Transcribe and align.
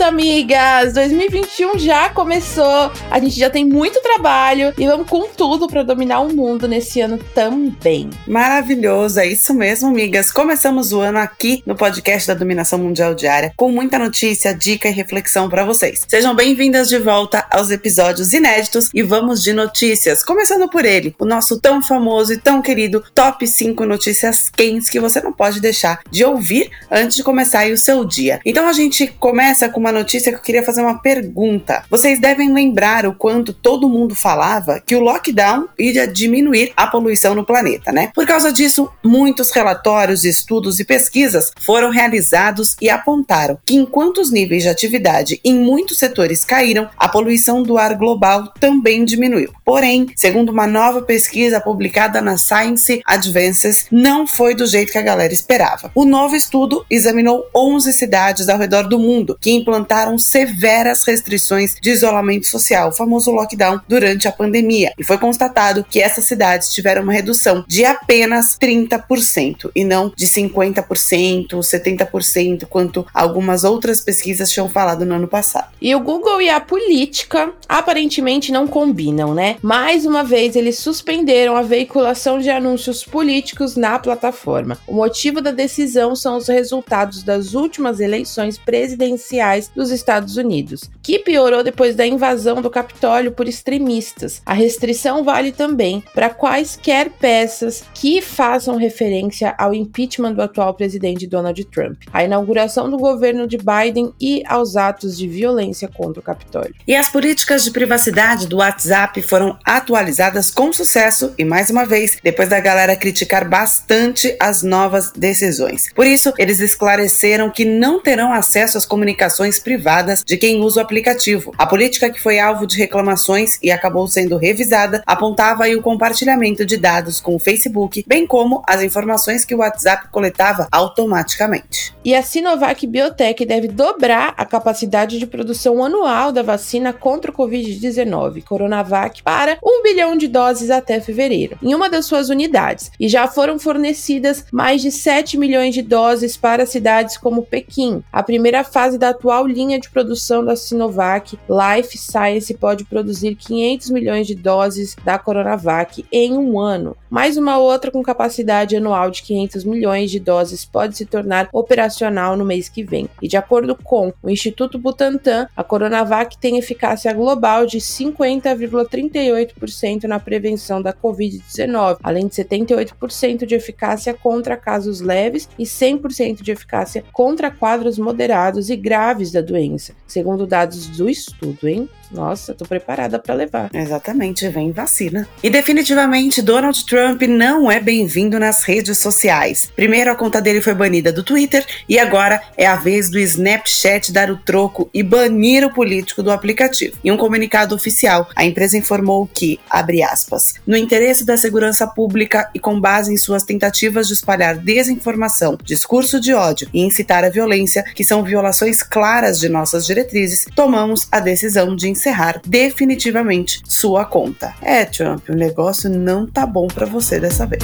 Volta, 0.00 0.06
amigas! 0.06 0.94
2021 0.94 1.78
já 1.78 2.08
começou, 2.08 2.90
a 3.10 3.18
gente 3.18 3.38
já 3.38 3.50
tem 3.50 3.64
muito 3.64 4.00
trabalho 4.00 4.72
e 4.78 4.86
vamos 4.86 5.06
com 5.06 5.28
tudo 5.28 5.68
para 5.68 5.82
dominar 5.82 6.20
o 6.20 6.34
mundo 6.34 6.66
nesse 6.66 7.00
ano 7.00 7.18
também. 7.34 8.08
Maravilhoso, 8.26 9.20
é 9.20 9.26
isso 9.26 9.52
mesmo, 9.52 9.88
amigas. 9.88 10.30
Começamos 10.30 10.92
o 10.92 11.00
ano 11.00 11.18
aqui 11.18 11.62
no 11.66 11.74
podcast 11.74 12.26
da 12.28 12.34
Dominação 12.34 12.78
Mundial 12.78 13.14
Diária 13.14 13.52
com 13.56 13.70
muita 13.70 13.98
notícia, 13.98 14.54
dica 14.54 14.88
e 14.88 14.92
reflexão 14.92 15.48
para 15.50 15.64
vocês. 15.64 16.02
Sejam 16.08 16.34
bem-vindas 16.34 16.88
de 16.88 16.98
volta 16.98 17.46
aos 17.50 17.70
episódios 17.70 18.32
inéditos 18.32 18.90
e 18.94 19.02
vamos 19.02 19.42
de 19.42 19.52
notícias. 19.52 20.24
Começando 20.24 20.68
por 20.70 20.84
ele, 20.84 21.14
o 21.18 21.26
nosso 21.26 21.60
tão 21.60 21.82
famoso 21.82 22.32
e 22.32 22.38
tão 22.38 22.62
querido 22.62 23.04
Top 23.14 23.46
5 23.46 23.84
Notícias 23.84 24.48
Quentes 24.48 24.88
que 24.88 25.00
você 25.00 25.20
não 25.20 25.32
pode 25.32 25.60
deixar 25.60 26.00
de 26.10 26.24
ouvir 26.24 26.70
antes 26.90 27.18
de 27.18 27.22
começar 27.22 27.66
o 27.70 27.76
seu 27.76 28.04
dia. 28.04 28.40
Então 28.46 28.66
a 28.66 28.72
gente 28.72 29.06
começa 29.18 29.68
com 29.68 29.80
uma 29.80 29.89
notícia 29.92 30.32
que 30.32 30.38
eu 30.38 30.42
queria 30.42 30.62
fazer 30.62 30.80
uma 30.80 30.98
pergunta. 30.98 31.84
Vocês 31.90 32.20
devem 32.20 32.52
lembrar 32.52 33.06
o 33.06 33.14
quanto 33.14 33.52
todo 33.52 33.88
mundo 33.88 34.14
falava 34.14 34.80
que 34.80 34.94
o 34.94 35.00
lockdown 35.00 35.68
iria 35.78 36.06
diminuir 36.06 36.72
a 36.76 36.86
poluição 36.86 37.34
no 37.34 37.44
planeta, 37.44 37.92
né? 37.92 38.10
Por 38.14 38.26
causa 38.26 38.52
disso, 38.52 38.90
muitos 39.02 39.50
relatórios, 39.50 40.24
estudos 40.24 40.80
e 40.80 40.84
pesquisas 40.84 41.50
foram 41.60 41.90
realizados 41.90 42.76
e 42.80 42.88
apontaram 42.88 43.58
que 43.64 43.74
enquanto 43.74 44.18
os 44.18 44.30
níveis 44.30 44.62
de 44.62 44.68
atividade 44.68 45.40
em 45.44 45.54
muitos 45.54 45.98
setores 45.98 46.44
caíram, 46.44 46.88
a 46.96 47.08
poluição 47.08 47.62
do 47.62 47.78
ar 47.78 47.94
global 47.96 48.52
também 48.58 49.04
diminuiu. 49.04 49.52
Porém, 49.64 50.08
segundo 50.16 50.50
uma 50.50 50.66
nova 50.66 51.02
pesquisa 51.02 51.60
publicada 51.60 52.20
na 52.20 52.36
Science 52.36 53.00
Advances, 53.06 53.86
não 53.90 54.26
foi 54.26 54.54
do 54.54 54.66
jeito 54.66 54.92
que 54.92 54.98
a 54.98 55.02
galera 55.02 55.32
esperava. 55.32 55.90
O 55.94 56.04
novo 56.04 56.36
estudo 56.36 56.84
examinou 56.90 57.44
11 57.54 57.92
cidades 57.92 58.48
ao 58.48 58.58
redor 58.58 58.88
do 58.88 58.98
mundo 58.98 59.36
que 59.40 59.50
implantaram 59.50 59.79
severas 60.18 61.04
restrições 61.04 61.76
de 61.80 61.90
isolamento 61.90 62.46
social, 62.46 62.88
o 62.88 62.92
famoso 62.92 63.30
lockdown, 63.30 63.80
durante 63.88 64.28
a 64.28 64.32
pandemia. 64.32 64.92
E 64.98 65.04
foi 65.04 65.18
constatado 65.18 65.84
que 65.88 66.00
essas 66.00 66.24
cidades 66.24 66.68
tiveram 66.70 67.02
uma 67.02 67.12
redução 67.12 67.64
de 67.66 67.84
apenas 67.84 68.58
30% 68.58 69.70
e 69.74 69.84
não 69.84 70.12
de 70.16 70.26
50%, 70.26 71.48
70%, 71.48 72.66
quanto 72.66 73.06
algumas 73.12 73.64
outras 73.64 74.00
pesquisas 74.00 74.50
tinham 74.50 74.68
falado 74.68 75.04
no 75.04 75.14
ano 75.14 75.28
passado. 75.28 75.68
E 75.80 75.94
o 75.94 76.00
Google 76.00 76.42
e 76.42 76.48
a 76.48 76.60
política 76.60 77.52
aparentemente 77.68 78.52
não 78.52 78.66
combinam, 78.66 79.34
né? 79.34 79.56
Mais 79.62 80.04
uma 80.04 80.22
vez, 80.22 80.56
eles 80.56 80.78
suspenderam 80.78 81.56
a 81.56 81.62
veiculação 81.62 82.38
de 82.38 82.50
anúncios 82.50 83.04
políticos 83.04 83.76
na 83.76 83.98
plataforma. 83.98 84.78
O 84.86 84.94
motivo 84.94 85.40
da 85.40 85.50
decisão 85.50 86.14
são 86.14 86.36
os 86.36 86.48
resultados 86.48 87.22
das 87.22 87.54
últimas 87.54 88.00
eleições 88.00 88.58
presidenciais 88.58 89.59
dos 89.68 89.90
Estados 89.90 90.36
Unidos, 90.36 90.90
que 91.02 91.18
piorou 91.18 91.62
depois 91.62 91.94
da 91.94 92.06
invasão 92.06 92.60
do 92.60 92.70
Capitólio 92.70 93.32
por 93.32 93.48
extremistas. 93.48 94.42
A 94.44 94.54
restrição 94.54 95.24
vale 95.24 95.52
também 95.52 96.02
para 96.14 96.30
quaisquer 96.30 97.10
peças 97.10 97.84
que 97.94 98.20
façam 98.20 98.76
referência 98.76 99.54
ao 99.58 99.74
impeachment 99.74 100.34
do 100.34 100.42
atual 100.42 100.74
presidente 100.74 101.26
Donald 101.26 101.62
Trump, 101.66 102.02
à 102.12 102.24
inauguração 102.24 102.90
do 102.90 102.96
governo 102.96 103.46
de 103.46 103.58
Biden 103.58 104.12
e 104.20 104.42
aos 104.46 104.76
atos 104.76 105.16
de 105.16 105.26
violência 105.26 105.88
contra 105.88 106.20
o 106.20 106.22
Capitólio. 106.22 106.74
E 106.86 106.94
as 106.94 107.08
políticas 107.08 107.64
de 107.64 107.70
privacidade 107.70 108.46
do 108.46 108.58
WhatsApp 108.58 109.22
foram 109.22 109.58
atualizadas 109.64 110.50
com 110.50 110.72
sucesso 110.72 111.34
e 111.38 111.44
mais 111.44 111.70
uma 111.70 111.84
vez, 111.84 112.18
depois 112.22 112.48
da 112.48 112.60
galera 112.60 112.96
criticar 112.96 113.48
bastante 113.48 114.36
as 114.38 114.62
novas 114.62 115.10
decisões. 115.10 115.90
Por 115.94 116.06
isso, 116.06 116.32
eles 116.38 116.60
esclareceram 116.60 117.50
que 117.50 117.64
não 117.64 118.00
terão 118.00 118.32
acesso 118.32 118.78
às 118.78 118.84
comunicações 118.84 119.49
privadas 119.58 120.22
de 120.24 120.36
quem 120.36 120.60
usa 120.60 120.80
o 120.80 120.82
aplicativo. 120.82 121.52
A 121.58 121.66
política 121.66 122.10
que 122.10 122.20
foi 122.20 122.38
alvo 122.38 122.66
de 122.66 122.76
reclamações 122.76 123.58
e 123.62 123.70
acabou 123.70 124.06
sendo 124.06 124.36
revisada 124.36 125.02
apontava 125.06 125.68
o 125.68 125.82
compartilhamento 125.82 126.64
de 126.64 126.76
dados 126.76 127.20
com 127.20 127.34
o 127.34 127.38
Facebook, 127.38 128.04
bem 128.06 128.26
como 128.26 128.62
as 128.66 128.82
informações 128.82 129.44
que 129.44 129.54
o 129.54 129.58
WhatsApp 129.58 130.08
coletava 130.10 130.68
automaticamente. 130.70 131.94
E 132.04 132.14
a 132.14 132.22
Sinovac 132.22 132.86
Biotech 132.86 133.44
deve 133.44 133.68
dobrar 133.68 134.34
a 134.36 134.44
capacidade 134.44 135.18
de 135.18 135.26
produção 135.26 135.84
anual 135.84 136.32
da 136.32 136.42
vacina 136.42 136.92
contra 136.92 137.30
o 137.30 137.34
Covid-19, 137.34 138.42
Coronavac, 138.44 139.22
para 139.22 139.58
um 139.62 139.82
bilhão 139.82 140.16
de 140.16 140.26
doses 140.26 140.70
até 140.70 141.00
fevereiro, 141.00 141.58
em 141.62 141.74
uma 141.74 141.90
das 141.90 142.06
suas 142.06 142.28
unidades, 142.28 142.90
e 142.98 143.08
já 143.08 143.28
foram 143.28 143.58
fornecidas 143.58 144.44
mais 144.50 144.80
de 144.80 144.90
7 144.90 145.36
milhões 145.36 145.74
de 145.74 145.82
doses 145.82 146.36
para 146.36 146.66
cidades 146.66 147.16
como 147.16 147.42
Pequim. 147.42 148.02
A 148.12 148.22
primeira 148.22 148.64
fase 148.64 148.98
da 148.98 149.10
atual 149.10 149.39
linha 149.46 149.78
de 149.78 149.90
produção 149.90 150.44
da 150.44 150.56
Sinovac, 150.56 151.38
Life 151.48 151.96
Science 151.96 152.52
pode 152.54 152.84
produzir 152.84 153.34
500 153.34 153.90
milhões 153.90 154.26
de 154.26 154.34
doses 154.34 154.96
da 155.04 155.18
Coronavac 155.18 156.04
em 156.10 156.36
um 156.36 156.58
ano. 156.58 156.96
Mais 157.10 157.36
uma 157.36 157.58
outra 157.58 157.90
com 157.90 158.02
capacidade 158.02 158.76
anual 158.76 159.10
de 159.10 159.22
500 159.22 159.64
milhões 159.64 160.10
de 160.10 160.20
doses 160.20 160.64
pode 160.64 160.96
se 160.96 161.04
tornar 161.04 161.48
operacional 161.52 162.36
no 162.36 162.44
mês 162.44 162.68
que 162.68 162.84
vem. 162.84 163.08
E 163.20 163.26
de 163.26 163.36
acordo 163.36 163.74
com 163.74 164.12
o 164.22 164.30
Instituto 164.30 164.78
Butantan, 164.78 165.48
a 165.56 165.64
Coronavac 165.64 166.38
tem 166.38 166.56
eficácia 166.56 167.12
global 167.12 167.66
de 167.66 167.78
50,38% 167.78 170.04
na 170.04 170.20
prevenção 170.20 170.80
da 170.80 170.92
Covid-19, 170.92 171.98
além 172.02 172.28
de 172.28 172.36
78% 172.36 173.44
de 173.44 173.54
eficácia 173.54 174.14
contra 174.14 174.56
casos 174.56 175.00
leves 175.00 175.48
e 175.58 175.64
100% 175.64 176.42
de 176.42 176.52
eficácia 176.52 177.02
contra 177.12 177.50
quadros 177.50 177.98
moderados 177.98 178.70
e 178.70 178.76
graves 178.76 179.29
da 179.30 179.40
doença, 179.40 179.94
segundo 180.06 180.46
dados 180.46 180.86
do 180.88 181.08
estudo, 181.08 181.68
hein? 181.68 181.88
Nossa, 182.10 182.54
tô 182.54 182.64
preparada 182.64 183.18
para 183.18 183.34
levar. 183.34 183.70
Exatamente, 183.72 184.48
vem 184.48 184.72
vacina. 184.72 185.28
E 185.42 185.48
definitivamente 185.48 186.42
Donald 186.42 186.84
Trump 186.86 187.22
não 187.22 187.70
é 187.70 187.80
bem-vindo 187.80 188.38
nas 188.38 188.64
redes 188.64 188.98
sociais. 188.98 189.70
Primeiro 189.76 190.10
a 190.10 190.14
conta 190.14 190.40
dele 190.40 190.60
foi 190.60 190.74
banida 190.74 191.12
do 191.12 191.22
Twitter 191.22 191.64
e 191.88 191.98
agora 191.98 192.42
é 192.56 192.66
a 192.66 192.76
vez 192.76 193.08
do 193.08 193.18
Snapchat 193.18 194.12
dar 194.12 194.30
o 194.30 194.36
troco 194.36 194.90
e 194.92 195.02
banir 195.02 195.64
o 195.64 195.72
político 195.72 196.22
do 196.22 196.30
aplicativo. 196.30 196.96
Em 197.04 197.10
um 197.10 197.16
comunicado 197.16 197.74
oficial, 197.74 198.28
a 198.34 198.44
empresa 198.44 198.76
informou 198.76 199.28
que, 199.32 199.60
abre 199.68 200.02
aspas, 200.02 200.54
no 200.66 200.76
interesse 200.76 201.24
da 201.24 201.36
segurança 201.36 201.86
pública 201.86 202.50
e 202.54 202.58
com 202.58 202.80
base 202.80 203.12
em 203.12 203.16
suas 203.16 203.42
tentativas 203.42 204.08
de 204.08 204.14
espalhar 204.14 204.56
desinformação, 204.56 205.56
discurso 205.62 206.20
de 206.20 206.34
ódio 206.34 206.68
e 206.72 206.82
incitar 206.82 207.24
a 207.24 207.30
violência, 207.30 207.84
que 207.94 208.04
são 208.04 208.24
violações 208.24 208.82
claras 208.82 209.38
de 209.38 209.48
nossas 209.48 209.86
diretrizes, 209.86 210.46
tomamos 210.54 211.06
a 211.12 211.20
decisão 211.20 211.76
de 211.76 211.88
encerrar 212.00 212.40
definitivamente 212.46 213.60
sua 213.68 214.06
conta. 214.06 214.54
É, 214.62 214.86
Trump, 214.86 215.28
o 215.28 215.34
negócio 215.34 215.90
não 215.90 216.26
tá 216.26 216.46
bom 216.46 216.66
para 216.66 216.86
você 216.86 217.20
dessa 217.20 217.46
vez. 217.46 217.62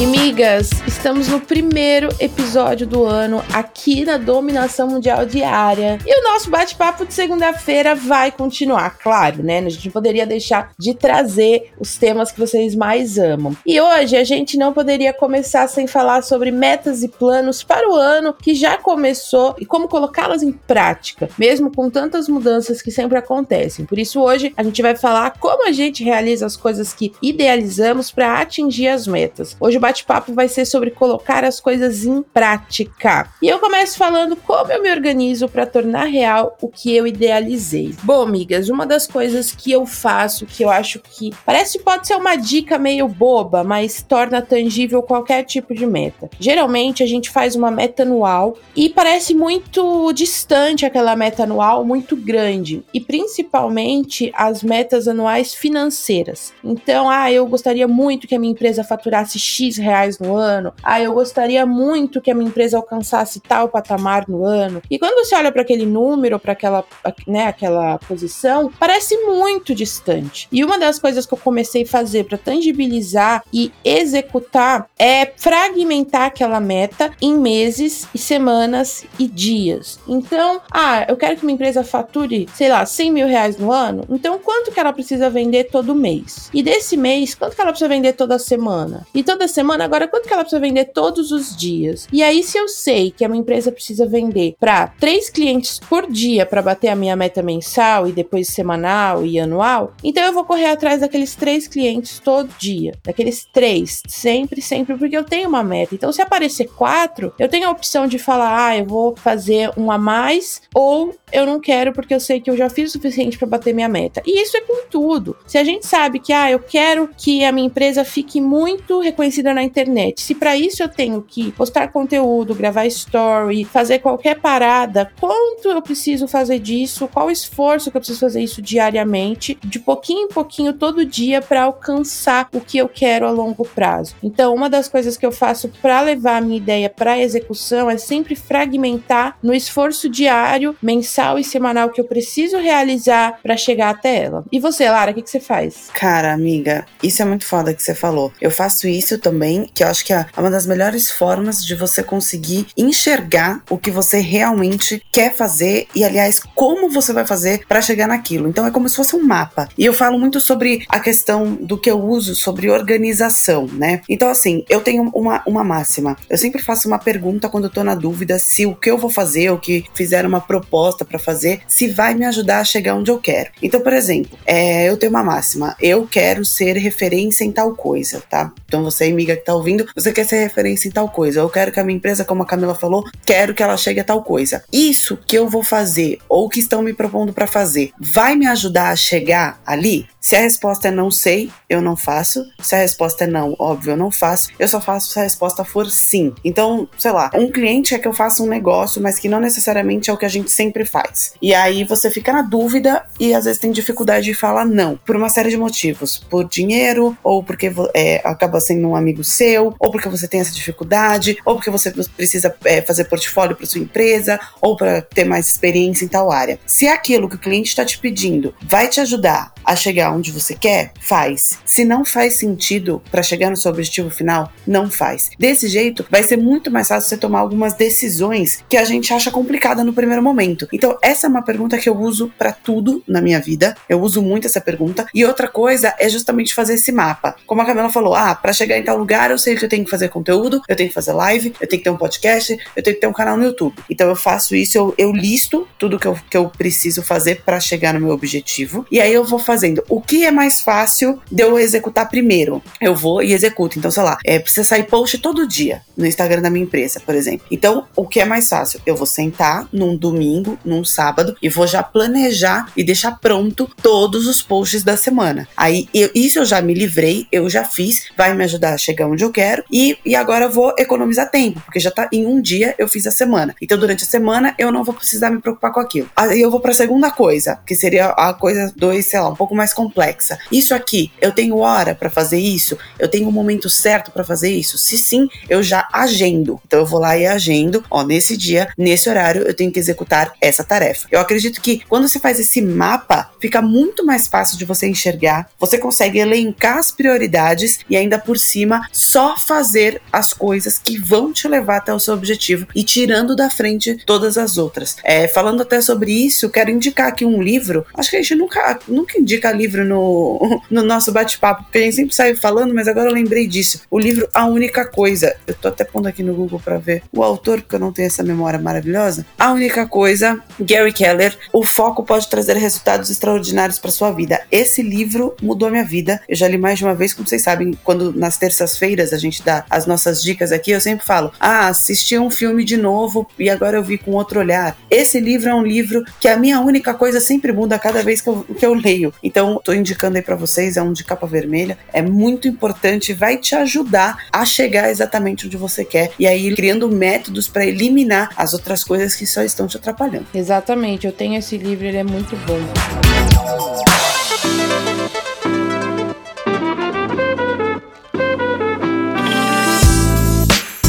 Amigas, 0.00 0.70
estamos 1.04 1.28
no 1.28 1.38
primeiro 1.38 2.08
episódio 2.18 2.86
do 2.86 3.04
ano 3.04 3.44
aqui 3.52 4.06
na 4.06 4.16
Dominação 4.16 4.88
Mundial 4.88 5.26
Diária. 5.26 5.98
E 6.06 6.18
o 6.18 6.32
nosso 6.32 6.48
bate-papo 6.48 7.04
de 7.04 7.12
segunda-feira 7.12 7.94
vai 7.94 8.32
continuar, 8.32 8.96
claro, 8.96 9.42
né? 9.42 9.58
A 9.58 9.68
gente 9.68 9.84
não 9.84 9.92
poderia 9.92 10.24
deixar 10.24 10.70
de 10.78 10.94
trazer 10.94 11.74
os 11.78 11.98
temas 11.98 12.32
que 12.32 12.40
vocês 12.40 12.74
mais 12.74 13.18
amam. 13.18 13.54
E 13.66 13.78
hoje 13.78 14.16
a 14.16 14.24
gente 14.24 14.56
não 14.56 14.72
poderia 14.72 15.12
começar 15.12 15.68
sem 15.68 15.86
falar 15.86 16.22
sobre 16.22 16.50
metas 16.50 17.02
e 17.02 17.08
planos 17.08 17.62
para 17.62 17.86
o 17.86 17.94
ano 17.94 18.32
que 18.32 18.54
já 18.54 18.78
começou 18.78 19.54
e 19.60 19.66
como 19.66 19.88
colocá-las 19.88 20.42
em 20.42 20.52
prática, 20.52 21.28
mesmo 21.36 21.70
com 21.70 21.90
tantas 21.90 22.30
mudanças 22.30 22.80
que 22.80 22.90
sempre 22.90 23.18
acontecem. 23.18 23.84
Por 23.84 23.98
isso, 23.98 24.22
hoje 24.22 24.54
a 24.56 24.62
gente 24.62 24.80
vai 24.80 24.96
falar 24.96 25.34
como 25.38 25.68
a 25.68 25.72
gente 25.72 26.02
realiza 26.02 26.46
as 26.46 26.56
coisas 26.56 26.94
que 26.94 27.12
idealizamos 27.20 28.10
para 28.10 28.40
atingir 28.40 28.88
as 28.88 29.06
metas. 29.06 29.54
Hoje 29.60 29.76
o 29.76 29.80
bate-papo 29.80 30.32
vai 30.32 30.48
ser 30.48 30.64
sobre 30.64 30.93
colocar 30.94 31.44
as 31.44 31.60
coisas 31.60 32.04
em 32.04 32.22
prática. 32.22 33.28
E 33.42 33.48
eu 33.48 33.58
começo 33.58 33.98
falando 33.98 34.36
como 34.36 34.72
eu 34.72 34.82
me 34.82 34.90
organizo 34.90 35.48
para 35.48 35.66
tornar 35.66 36.04
real 36.04 36.56
o 36.60 36.68
que 36.68 36.94
eu 36.94 37.06
idealizei. 37.06 37.94
Bom, 38.02 38.22
amigas, 38.22 38.68
uma 38.68 38.86
das 38.86 39.06
coisas 39.06 39.52
que 39.52 39.70
eu 39.72 39.84
faço, 39.86 40.46
que 40.46 40.62
eu 40.62 40.70
acho 40.70 40.98
que 41.00 41.32
parece 41.44 41.78
pode 41.78 42.06
ser 42.06 42.16
uma 42.16 42.36
dica 42.36 42.78
meio 42.78 43.06
boba, 43.08 43.62
mas 43.62 44.02
torna 44.02 44.40
tangível 44.40 45.02
qualquer 45.02 45.44
tipo 45.44 45.74
de 45.74 45.86
meta. 45.86 46.30
Geralmente 46.38 47.02
a 47.02 47.06
gente 47.06 47.30
faz 47.30 47.54
uma 47.54 47.70
meta 47.70 48.02
anual 48.02 48.56
e 48.76 48.88
parece 48.88 49.34
muito 49.34 50.12
distante 50.12 50.86
aquela 50.86 51.16
meta 51.16 51.44
anual, 51.44 51.84
muito 51.84 52.16
grande, 52.16 52.84
e 52.92 53.00
principalmente 53.00 54.32
as 54.34 54.62
metas 54.62 55.08
anuais 55.08 55.54
financeiras. 55.54 56.52
Então, 56.62 57.08
ah, 57.08 57.30
eu 57.30 57.46
gostaria 57.46 57.86
muito 57.88 58.26
que 58.26 58.34
a 58.34 58.38
minha 58.38 58.52
empresa 58.52 58.84
faturasse 58.84 59.38
X 59.38 59.76
reais 59.76 60.18
no 60.18 60.36
ano. 60.36 60.72
Ah, 60.84 61.00
eu 61.00 61.14
gostaria 61.14 61.64
muito 61.64 62.20
que 62.20 62.30
a 62.30 62.34
minha 62.34 62.48
empresa 62.48 62.76
alcançasse 62.76 63.40
tal 63.40 63.68
patamar 63.68 64.28
no 64.28 64.44
ano. 64.44 64.82
E 64.90 64.98
quando 64.98 65.14
você 65.24 65.34
olha 65.34 65.50
para 65.50 65.62
aquele 65.62 65.86
número, 65.86 66.38
para 66.38 66.52
aquela, 66.52 66.84
né, 67.26 67.46
aquela 67.46 67.98
posição, 67.98 68.70
parece 68.78 69.16
muito 69.24 69.74
distante. 69.74 70.46
E 70.52 70.62
uma 70.62 70.78
das 70.78 70.98
coisas 70.98 71.24
que 71.24 71.32
eu 71.32 71.38
comecei 71.38 71.82
a 71.84 71.86
fazer 71.86 72.24
para 72.24 72.36
tangibilizar 72.36 73.42
e 73.52 73.72
executar 73.84 74.88
é 74.98 75.32
fragmentar 75.36 76.26
aquela 76.26 76.60
meta 76.60 77.12
em 77.20 77.38
meses 77.38 78.06
e 78.14 78.18
semanas 78.18 79.04
e 79.18 79.26
dias. 79.26 79.98
Então, 80.06 80.60
ah, 80.70 81.06
eu 81.08 81.16
quero 81.16 81.36
que 81.36 81.44
minha 81.44 81.54
empresa 81.54 81.82
fature, 81.82 82.48
sei 82.54 82.68
lá, 82.68 82.84
100 82.84 83.12
mil 83.12 83.26
reais 83.26 83.56
no 83.56 83.72
ano. 83.72 84.04
Então, 84.10 84.38
quanto 84.38 84.70
que 84.70 84.78
ela 84.78 84.92
precisa 84.92 85.30
vender 85.30 85.64
todo 85.64 85.94
mês? 85.94 86.50
E 86.52 86.62
desse 86.62 86.96
mês, 86.96 87.34
quanto 87.34 87.54
que 87.54 87.60
ela 87.60 87.70
precisa 87.70 87.88
vender 87.88 88.12
toda 88.12 88.38
semana? 88.38 89.06
E 89.14 89.22
toda 89.22 89.48
semana, 89.48 89.84
agora, 89.84 90.08
quanto 90.08 90.26
que 90.26 90.32
ela 90.32 90.42
precisa 90.42 90.60
vender 90.60 90.73
todos 90.82 91.30
os 91.30 91.54
dias? 91.54 92.08
E 92.10 92.22
aí, 92.22 92.42
se 92.42 92.56
eu 92.56 92.66
sei 92.66 93.10
que 93.10 93.24
a 93.24 93.28
minha 93.28 93.42
empresa 93.42 93.70
precisa 93.70 94.06
vender 94.06 94.56
para 94.58 94.88
três 94.88 95.28
clientes 95.28 95.78
por 95.78 96.10
dia 96.10 96.46
para 96.46 96.62
bater 96.62 96.88
a 96.88 96.96
minha 96.96 97.14
meta 97.14 97.42
mensal 97.42 98.08
e 98.08 98.12
depois 98.12 98.48
semanal 98.48 99.24
e 99.24 99.38
anual, 99.38 99.92
então 100.02 100.24
eu 100.24 100.32
vou 100.32 100.44
correr 100.44 100.66
atrás 100.66 101.00
daqueles 101.00 101.34
três 101.34 101.68
clientes 101.68 102.18
todo 102.18 102.48
dia. 102.58 102.94
Daqueles 103.04 103.46
três, 103.52 104.02
sempre, 104.08 104.62
sempre, 104.62 104.96
porque 104.96 105.16
eu 105.16 105.24
tenho 105.24 105.48
uma 105.48 105.62
meta. 105.62 105.94
Então, 105.94 106.10
se 106.12 106.22
aparecer 106.22 106.68
quatro, 106.68 107.34
eu 107.38 107.48
tenho 107.48 107.68
a 107.68 107.70
opção 107.70 108.06
de 108.06 108.18
falar, 108.18 108.68
ah, 108.68 108.78
eu 108.78 108.86
vou 108.86 109.14
fazer 109.16 109.70
um 109.76 109.90
a 109.90 109.98
mais, 109.98 110.62
ou 110.74 111.14
eu 111.32 111.44
não 111.44 111.60
quero 111.60 111.92
porque 111.92 112.14
eu 112.14 112.20
sei 112.20 112.40
que 112.40 112.48
eu 112.48 112.56
já 112.56 112.70
fiz 112.70 112.90
o 112.90 112.92
suficiente 112.92 113.36
para 113.36 113.48
bater 113.48 113.74
minha 113.74 113.88
meta. 113.88 114.22
E 114.24 114.40
isso 114.40 114.56
é 114.56 114.60
com 114.60 114.86
tudo. 114.88 115.36
Se 115.46 115.58
a 115.58 115.64
gente 115.64 115.86
sabe 115.86 116.18
que, 116.18 116.32
ah, 116.32 116.50
eu 116.50 116.58
quero 116.58 117.08
que 117.16 117.44
a 117.44 117.52
minha 117.52 117.66
empresa 117.66 118.04
fique 118.04 118.40
muito 118.40 119.00
reconhecida 119.00 119.52
na 119.52 119.62
internet, 119.62 120.20
se 120.20 120.34
para 120.34 120.53
isso 120.56 120.82
eu 120.82 120.88
tenho 120.88 121.22
que 121.22 121.52
postar 121.52 121.88
conteúdo, 121.88 122.54
gravar 122.54 122.86
story, 122.86 123.64
fazer 123.64 123.98
qualquer 123.98 124.40
parada, 124.40 125.10
quanto 125.20 125.68
eu 125.68 125.82
preciso 125.82 126.26
fazer 126.26 126.58
disso, 126.58 127.08
qual 127.12 127.30
esforço 127.30 127.90
que 127.90 127.96
eu 127.96 128.00
preciso 128.00 128.20
fazer 128.20 128.42
isso 128.42 128.62
diariamente, 128.62 129.58
de 129.62 129.78
pouquinho 129.78 130.22
em 130.22 130.28
pouquinho, 130.28 130.72
todo 130.72 131.04
dia, 131.04 131.40
para 131.40 131.64
alcançar 131.64 132.48
o 132.52 132.60
que 132.60 132.78
eu 132.78 132.88
quero 132.88 133.26
a 133.26 133.30
longo 133.30 133.64
prazo. 133.64 134.14
Então, 134.22 134.54
uma 134.54 134.70
das 134.70 134.88
coisas 134.88 135.16
que 135.16 135.26
eu 135.26 135.32
faço 135.32 135.68
para 135.80 136.00
levar 136.00 136.36
a 136.36 136.40
minha 136.40 136.56
ideia 136.56 136.90
para 136.90 137.18
execução 137.18 137.90
é 137.90 137.96
sempre 137.96 138.34
fragmentar 138.34 139.36
no 139.42 139.54
esforço 139.54 140.08
diário, 140.08 140.76
mensal 140.82 141.38
e 141.38 141.44
semanal 141.44 141.90
que 141.90 142.00
eu 142.00 142.04
preciso 142.04 142.58
realizar 142.58 143.38
para 143.42 143.56
chegar 143.56 143.90
até 143.90 144.24
ela. 144.24 144.44
E 144.50 144.60
você, 144.60 144.88
Lara, 144.88 145.10
o 145.10 145.14
que, 145.14 145.22
que 145.22 145.30
você 145.30 145.40
faz? 145.40 145.90
Cara, 145.92 146.32
amiga, 146.32 146.86
isso 147.02 147.22
é 147.22 147.24
muito 147.24 147.46
foda 147.46 147.74
que 147.74 147.82
você 147.82 147.94
falou. 147.94 148.32
Eu 148.40 148.50
faço 148.50 148.86
isso 148.86 149.18
também, 149.18 149.68
que 149.74 149.82
eu 149.82 149.88
acho 149.88 150.04
que 150.04 150.12
é 150.12 150.26
uma 150.44 150.50
das 150.50 150.66
melhores 150.66 151.10
formas 151.10 151.64
de 151.64 151.74
você 151.74 152.02
conseguir 152.02 152.66
enxergar 152.76 153.62
o 153.70 153.78
que 153.78 153.90
você 153.90 154.18
realmente 154.18 155.02
quer 155.10 155.34
fazer 155.34 155.86
e, 155.94 156.04
aliás, 156.04 156.38
como 156.54 156.90
você 156.90 157.14
vai 157.14 157.26
fazer 157.26 157.64
para 157.66 157.80
chegar 157.80 158.06
naquilo. 158.06 158.46
Então 158.46 158.66
é 158.66 158.70
como 158.70 158.86
se 158.86 158.96
fosse 158.96 159.16
um 159.16 159.22
mapa. 159.22 159.66
E 159.78 159.86
eu 159.86 159.94
falo 159.94 160.18
muito 160.18 160.40
sobre 160.40 160.84
a 160.88 161.00
questão 161.00 161.54
do 161.54 161.78
que 161.78 161.90
eu 161.90 161.98
uso 161.98 162.34
sobre 162.34 162.68
organização, 162.68 163.66
né? 163.66 164.02
Então, 164.06 164.28
assim, 164.28 164.64
eu 164.68 164.82
tenho 164.82 165.10
uma, 165.14 165.42
uma 165.46 165.64
máxima. 165.64 166.14
Eu 166.28 166.36
sempre 166.36 166.62
faço 166.62 166.88
uma 166.88 166.98
pergunta 166.98 167.48
quando 167.48 167.64
eu 167.64 167.70
tô 167.70 167.82
na 167.82 167.94
dúvida 167.94 168.38
se 168.38 168.66
o 168.66 168.74
que 168.74 168.90
eu 168.90 168.98
vou 168.98 169.08
fazer, 169.08 169.50
o 169.50 169.58
que 169.58 169.84
fizeram 169.94 170.28
uma 170.28 170.40
proposta 170.42 171.06
para 171.06 171.18
fazer, 171.18 171.62
se 171.66 171.88
vai 171.88 172.14
me 172.14 172.26
ajudar 172.26 172.60
a 172.60 172.64
chegar 172.64 172.96
onde 172.96 173.10
eu 173.10 173.18
quero. 173.18 173.50
Então, 173.62 173.80
por 173.80 173.94
exemplo, 173.94 174.38
é, 174.44 174.90
eu 174.90 174.98
tenho 174.98 175.10
uma 175.10 175.24
máxima. 175.24 175.74
Eu 175.80 176.06
quero 176.06 176.44
ser 176.44 176.76
referência 176.76 177.44
em 177.44 177.50
tal 177.50 177.74
coisa, 177.74 178.22
tá? 178.28 178.52
Então, 178.66 178.84
você, 178.84 179.04
amiga 179.04 179.34
que 179.36 179.44
tá 179.44 179.54
ouvindo, 179.54 179.86
você 179.94 180.12
quer 180.12 180.24
ser 180.24 180.33
referência 180.42 180.88
em 180.88 180.92
tal 180.92 181.08
coisa. 181.08 181.40
Eu 181.40 181.48
quero 181.48 181.72
que 181.72 181.80
a 181.80 181.84
minha 181.84 181.96
empresa, 181.96 182.24
como 182.24 182.42
a 182.42 182.46
Camila 182.46 182.74
falou, 182.74 183.04
quero 183.24 183.54
que 183.54 183.62
ela 183.62 183.76
chegue 183.76 184.00
a 184.00 184.04
tal 184.04 184.22
coisa. 184.22 184.64
Isso 184.72 185.18
que 185.26 185.36
eu 185.36 185.48
vou 185.48 185.62
fazer 185.62 186.18
ou 186.28 186.48
que 186.48 186.60
estão 186.60 186.82
me 186.82 186.92
propondo 186.92 187.32
para 187.32 187.46
fazer, 187.46 187.92
vai 187.98 188.36
me 188.36 188.46
ajudar 188.46 188.90
a 188.90 188.96
chegar 188.96 189.60
ali? 189.66 190.06
Se 190.20 190.34
a 190.36 190.40
resposta 190.40 190.88
é 190.88 190.90
não 190.90 191.10
sei, 191.10 191.50
eu 191.68 191.82
não 191.82 191.96
faço. 191.96 192.46
Se 192.58 192.74
a 192.74 192.78
resposta 192.78 193.24
é 193.24 193.26
não, 193.26 193.54
óbvio, 193.58 193.92
eu 193.92 193.96
não 193.96 194.10
faço. 194.10 194.48
Eu 194.58 194.66
só 194.66 194.80
faço 194.80 195.12
se 195.12 195.18
a 195.18 195.22
resposta 195.22 195.64
for 195.64 195.90
sim. 195.90 196.32
Então, 196.42 196.88
sei 196.96 197.12
lá, 197.12 197.30
um 197.34 197.50
cliente 197.50 197.90
quer 197.90 197.98
que 197.98 198.08
eu 198.08 198.12
faça 198.12 198.42
um 198.42 198.46
negócio, 198.46 199.02
mas 199.02 199.18
que 199.18 199.28
não 199.28 199.38
necessariamente 199.38 200.08
é 200.08 200.12
o 200.12 200.16
que 200.16 200.24
a 200.24 200.30
gente 200.30 200.50
sempre 200.50 200.84
faz. 200.86 201.34
E 201.42 201.54
aí 201.54 201.84
você 201.84 202.10
fica 202.10 202.32
na 202.32 202.40
dúvida 202.40 203.04
e 203.20 203.34
às 203.34 203.44
vezes 203.44 203.60
tem 203.60 203.70
dificuldade 203.70 204.24
de 204.24 204.34
falar 204.34 204.64
não, 204.64 204.96
por 205.04 205.14
uma 205.14 205.28
série 205.28 205.50
de 205.50 205.58
motivos. 205.58 206.18
Por 206.18 206.48
dinheiro, 206.48 207.16
ou 207.22 207.42
porque 207.42 207.70
é, 207.94 208.22
acaba 208.24 208.60
sendo 208.60 208.88
um 208.88 208.96
amigo 208.96 209.22
seu, 209.22 209.74
ou 209.78 209.90
porque 209.90 210.08
você 210.08 210.23
tem 210.28 210.40
essa 210.40 210.52
dificuldade, 210.52 211.38
ou 211.44 211.54
porque 211.54 211.70
você 211.70 211.90
precisa 211.90 212.54
é, 212.64 212.82
fazer 212.82 213.04
portfólio 213.04 213.56
para 213.56 213.66
sua 213.66 213.80
empresa, 213.80 214.38
ou 214.60 214.76
para 214.76 215.02
ter 215.02 215.24
mais 215.24 215.48
experiência 215.48 216.04
em 216.04 216.08
tal 216.08 216.30
área. 216.30 216.58
Se 216.66 216.86
aquilo 216.86 217.28
que 217.28 217.36
o 217.36 217.38
cliente 217.38 217.68
está 217.68 217.84
te 217.84 217.98
pedindo 217.98 218.54
vai 218.62 218.88
te 218.88 219.00
ajudar 219.00 219.52
a 219.64 219.74
chegar 219.74 220.12
onde 220.12 220.30
você 220.30 220.54
quer, 220.54 220.92
faz. 221.00 221.58
Se 221.64 221.84
não 221.84 222.04
faz 222.04 222.36
sentido 222.36 223.02
para 223.10 223.22
chegar 223.22 223.50
no 223.50 223.56
seu 223.56 223.70
objetivo 223.70 224.10
final, 224.10 224.52
não 224.66 224.90
faz. 224.90 225.30
Desse 225.38 225.68
jeito, 225.68 226.04
vai 226.10 226.22
ser 226.22 226.36
muito 226.36 226.70
mais 226.70 226.88
fácil 226.88 227.08
você 227.08 227.16
tomar 227.16 227.40
algumas 227.40 227.74
decisões 227.74 228.62
que 228.68 228.76
a 228.76 228.84
gente 228.84 229.12
acha 229.12 229.30
complicada 229.30 229.82
no 229.82 229.92
primeiro 229.92 230.22
momento. 230.22 230.68
Então, 230.72 230.98
essa 231.02 231.26
é 231.26 231.30
uma 231.30 231.42
pergunta 231.42 231.78
que 231.78 231.88
eu 231.88 231.96
uso 231.96 232.32
para 232.38 232.52
tudo 232.52 233.02
na 233.08 233.20
minha 233.20 233.40
vida. 233.40 233.74
Eu 233.88 234.00
uso 234.00 234.22
muito 234.22 234.46
essa 234.46 234.60
pergunta. 234.60 235.06
E 235.14 235.24
outra 235.24 235.48
coisa 235.48 235.94
é 235.98 236.08
justamente 236.08 236.54
fazer 236.54 236.74
esse 236.74 236.92
mapa. 236.92 237.36
Como 237.46 237.62
a 237.62 237.64
Camila 237.66 237.88
falou, 237.88 238.14
ah, 238.14 238.34
para 238.34 238.52
chegar 238.52 238.78
em 238.78 238.84
tal 238.84 238.96
lugar, 238.96 239.30
eu 239.30 239.38
sei 239.38 239.56
que 239.56 239.64
eu 239.64 239.68
tenho 239.68 239.84
que 239.84 239.90
fazer 239.90 240.08
conteúdo, 240.14 240.62
eu 240.68 240.76
tenho 240.76 240.88
que 240.88 240.94
fazer 240.94 241.12
live, 241.12 241.54
eu 241.60 241.66
tenho 241.66 241.80
que 241.80 241.84
ter 241.84 241.90
um 241.90 241.96
podcast, 241.96 242.56
eu 242.76 242.82
tenho 242.82 242.94
que 242.94 243.00
ter 243.00 243.06
um 243.06 243.12
canal 243.12 243.36
no 243.36 243.44
YouTube. 243.44 243.74
Então, 243.90 244.08
eu 244.08 244.16
faço 244.16 244.54
isso, 244.54 244.78
eu, 244.78 244.94
eu 244.96 245.12
listo 245.12 245.68
tudo 245.78 245.98
que 245.98 246.06
eu, 246.06 246.16
que 246.30 246.36
eu 246.36 246.48
preciso 246.48 247.02
fazer 247.02 247.42
para 247.44 247.60
chegar 247.60 247.92
no 247.92 248.00
meu 248.00 248.10
objetivo. 248.10 248.86
E 248.90 249.00
aí 249.00 249.12
eu 249.12 249.24
vou 249.24 249.38
fazendo 249.38 249.84
o 249.88 250.00
que 250.00 250.24
é 250.24 250.30
mais 250.30 250.62
fácil 250.62 251.20
de 251.30 251.42
eu 251.42 251.58
executar 251.58 252.08
primeiro. 252.08 252.62
Eu 252.80 252.94
vou 252.94 253.22
e 253.22 253.32
executo. 253.32 253.78
Então, 253.78 253.90
sei 253.90 254.02
lá, 254.02 254.18
é, 254.24 254.38
precisa 254.38 254.64
sair 254.64 254.84
post 254.84 255.18
todo 255.18 255.46
dia 255.46 255.82
no 255.96 256.06
Instagram 256.06 256.42
da 256.42 256.50
minha 256.50 256.64
empresa, 256.64 257.00
por 257.00 257.14
exemplo. 257.14 257.46
Então, 257.50 257.86
o 257.96 258.06
que 258.06 258.20
é 258.20 258.24
mais 258.24 258.48
fácil? 258.48 258.80
Eu 258.86 258.96
vou 258.96 259.06
sentar 259.06 259.68
num 259.72 259.96
domingo, 259.96 260.58
num 260.64 260.84
sábado, 260.84 261.36
e 261.42 261.48
vou 261.48 261.66
já 261.66 261.82
planejar 261.82 262.70
e 262.76 262.84
deixar 262.84 263.18
pronto 263.20 263.70
todos 263.82 264.26
os 264.26 264.42
posts 264.42 264.82
da 264.82 264.96
semana. 264.96 265.48
Aí, 265.56 265.88
eu, 265.94 266.10
isso 266.14 266.38
eu 266.38 266.44
já 266.44 266.60
me 266.60 266.74
livrei, 266.74 267.26
eu 267.30 267.48
já 267.48 267.64
fiz, 267.64 268.06
vai 268.16 268.34
me 268.34 268.44
ajudar 268.44 268.74
a 268.74 268.78
chegar 268.78 269.06
onde 269.06 269.24
eu 269.24 269.30
quero, 269.30 269.64
e, 269.70 269.98
e 270.04 270.14
agora 270.14 270.46
eu 270.46 270.50
vou 270.50 270.74
economizar 270.78 271.30
tempo, 271.30 271.60
porque 271.60 271.80
já 271.80 271.90
tá 271.90 272.08
em 272.12 272.26
um 272.26 272.40
dia 272.40 272.74
eu 272.78 272.88
fiz 272.88 273.06
a 273.06 273.10
semana. 273.10 273.54
Então, 273.60 273.78
durante 273.78 274.04
a 274.04 274.06
semana, 274.06 274.54
eu 274.58 274.70
não 274.70 274.84
vou 274.84 274.94
precisar 274.94 275.30
me 275.30 275.40
preocupar 275.40 275.72
com 275.72 275.80
aquilo. 275.80 276.08
Aí 276.14 276.40
eu 276.40 276.50
vou 276.50 276.60
pra 276.60 276.74
segunda 276.74 277.10
coisa, 277.10 277.58
que 277.66 277.74
seria 277.74 278.06
a 278.08 278.34
coisa 278.34 278.72
dois, 278.76 279.06
sei 279.06 279.20
lá, 279.20 279.28
um 279.28 279.36
pouco 279.36 279.54
mais 279.54 279.72
complexa. 279.72 280.38
Isso 280.50 280.74
aqui, 280.74 281.10
eu 281.20 281.32
tenho 281.32 281.58
hora 281.58 281.94
para 281.94 282.10
fazer 282.10 282.38
isso? 282.38 282.76
Eu 282.98 283.08
tenho 283.08 283.28
um 283.28 283.32
momento 283.32 283.70
certo 283.70 284.10
para 284.10 284.24
fazer 284.24 284.50
isso? 284.50 284.76
Se 284.78 284.98
sim, 284.98 285.28
eu 285.48 285.62
já 285.62 285.88
agendo. 285.92 286.60
Então 286.66 286.80
eu 286.80 286.86
vou 286.86 287.00
lá 287.00 287.16
e 287.16 287.26
agendo, 287.26 287.84
ó, 287.90 288.04
nesse 288.04 288.36
dia, 288.36 288.68
nesse 288.76 289.08
horário, 289.08 289.42
eu 289.42 289.54
tenho 289.54 289.72
que 289.72 289.78
executar 289.78 290.32
essa 290.40 290.64
tarefa. 290.64 291.06
Eu 291.10 291.20
acredito 291.20 291.60
que 291.60 291.82
quando 291.88 292.08
você 292.08 292.18
faz 292.18 292.38
esse 292.38 292.60
mapa, 292.60 293.30
fica 293.40 293.60
muito 293.62 294.04
mais 294.04 294.26
fácil 294.26 294.58
de 294.58 294.64
você 294.64 294.86
enxergar, 294.86 295.48
você 295.58 295.78
consegue 295.78 296.18
elencar 296.18 296.78
as 296.78 296.90
prioridades 296.90 297.80
e 297.88 297.96
ainda 297.96 298.18
por 298.18 298.38
cima 298.38 298.86
só 298.92 299.36
fazer 299.36 299.93
as 300.12 300.32
coisas 300.32 300.78
que 300.78 300.98
vão 300.98 301.32
te 301.32 301.48
levar 301.48 301.78
até 301.78 301.92
o 301.92 301.98
seu 301.98 302.14
objetivo 302.14 302.66
e 302.74 302.82
tirando 302.82 303.34
da 303.34 303.50
frente 303.50 303.96
todas 304.06 304.38
as 304.38 304.58
outras. 304.58 304.96
É, 305.02 305.28
falando 305.28 305.62
até 305.62 305.80
sobre 305.80 306.12
isso, 306.12 306.50
quero 306.50 306.70
indicar 306.70 307.08
aqui 307.08 307.24
um 307.24 307.42
livro. 307.42 307.86
Acho 307.94 308.10
que 308.10 308.16
a 308.16 308.22
gente 308.22 308.34
nunca, 308.34 308.78
nunca 308.88 309.18
indica 309.18 309.52
livro 309.52 309.84
no, 309.84 310.60
no 310.70 310.82
nosso 310.82 311.12
bate-papo, 311.12 311.64
porque 311.64 311.78
a 311.78 311.82
gente 311.82 311.96
sempre 311.96 312.14
sai 312.14 312.34
falando, 312.34 312.74
mas 312.74 312.88
agora 312.88 313.08
eu 313.08 313.14
lembrei 313.14 313.46
disso. 313.46 313.82
O 313.90 313.98
livro 313.98 314.28
A 314.32 314.46
Única 314.46 314.84
Coisa. 314.84 315.34
Eu 315.46 315.54
tô 315.54 315.68
até 315.68 315.84
pondo 315.84 316.06
aqui 316.06 316.22
no 316.22 316.34
Google 316.34 316.60
para 316.60 316.78
ver 316.78 317.02
o 317.12 317.22
autor, 317.22 317.60
porque 317.60 317.76
eu 317.76 317.80
não 317.80 317.92
tenho 317.92 318.06
essa 318.06 318.22
memória 318.22 318.58
maravilhosa. 318.58 319.26
A 319.38 319.52
Única 319.52 319.86
Coisa, 319.86 320.42
Gary 320.60 320.92
Keller. 320.92 321.36
O 321.52 321.64
foco 321.64 322.02
pode 322.04 322.28
trazer 322.28 322.56
resultados 322.56 323.10
extraordinários 323.10 323.78
para 323.78 323.90
sua 323.90 324.10
vida. 324.10 324.40
Esse 324.50 324.82
livro 324.82 325.34
mudou 325.42 325.70
minha 325.70 325.84
vida. 325.84 326.20
Eu 326.28 326.36
já 326.36 326.48
li 326.48 326.58
mais 326.58 326.78
de 326.78 326.84
uma 326.84 326.94
vez, 326.94 327.12
como 327.12 327.28
vocês 327.28 327.42
sabem, 327.42 327.72
quando 327.82 328.12
nas 328.12 328.36
terças-feiras 328.38 329.12
a 329.12 329.18
gente 329.18 329.42
dá 329.42 329.64
as 329.68 329.83
as 329.84 329.86
nossas 329.86 330.22
dicas 330.22 330.50
aqui, 330.50 330.70
eu 330.72 330.80
sempre 330.80 331.04
falo: 331.04 331.30
ah, 331.38 331.68
assisti 331.68 332.18
um 332.18 332.30
filme 332.30 332.64
de 332.64 332.76
novo 332.76 333.28
e 333.38 333.48
agora 333.48 333.76
eu 333.76 333.82
vi 333.82 333.98
com 333.98 334.12
outro 334.12 334.40
olhar. 334.40 334.76
Esse 334.90 335.20
livro 335.20 335.50
é 335.50 335.54
um 335.54 335.62
livro 335.62 336.04
que 336.18 336.26
a 336.26 336.36
minha 336.36 336.58
única 336.60 336.94
coisa 336.94 337.20
sempre 337.20 337.52
muda 337.52 337.78
cada 337.78 338.02
vez 338.02 338.20
que 338.20 338.28
eu, 338.28 338.44
que 338.58 338.66
eu 338.66 338.74
leio. 338.74 339.12
Então, 339.22 339.60
tô 339.62 339.72
indicando 339.72 340.16
aí 340.16 340.22
para 340.22 340.34
vocês, 340.34 340.76
é 340.76 340.82
um 340.82 340.92
de 340.92 341.04
capa 341.04 341.26
vermelha, 341.26 341.78
é 341.92 342.02
muito 342.02 342.48
importante, 342.48 343.12
vai 343.12 343.36
te 343.36 343.54
ajudar 343.54 344.26
a 344.32 344.44
chegar 344.44 344.90
exatamente 344.90 345.46
onde 345.46 345.56
você 345.56 345.84
quer 345.84 346.12
e 346.18 346.26
aí 346.26 346.54
criando 346.54 346.88
métodos 346.88 347.48
para 347.48 347.66
eliminar 347.66 348.30
as 348.36 348.54
outras 348.54 348.82
coisas 348.82 349.14
que 349.14 349.26
só 349.26 349.42
estão 349.42 349.66
te 349.66 349.76
atrapalhando. 349.76 350.26
Exatamente, 350.34 351.06
eu 351.06 351.12
tenho 351.12 351.38
esse 351.38 351.56
livro, 351.56 351.84
ele 351.84 351.98
é 351.98 352.04
muito 352.04 352.36
bom. 352.46 352.58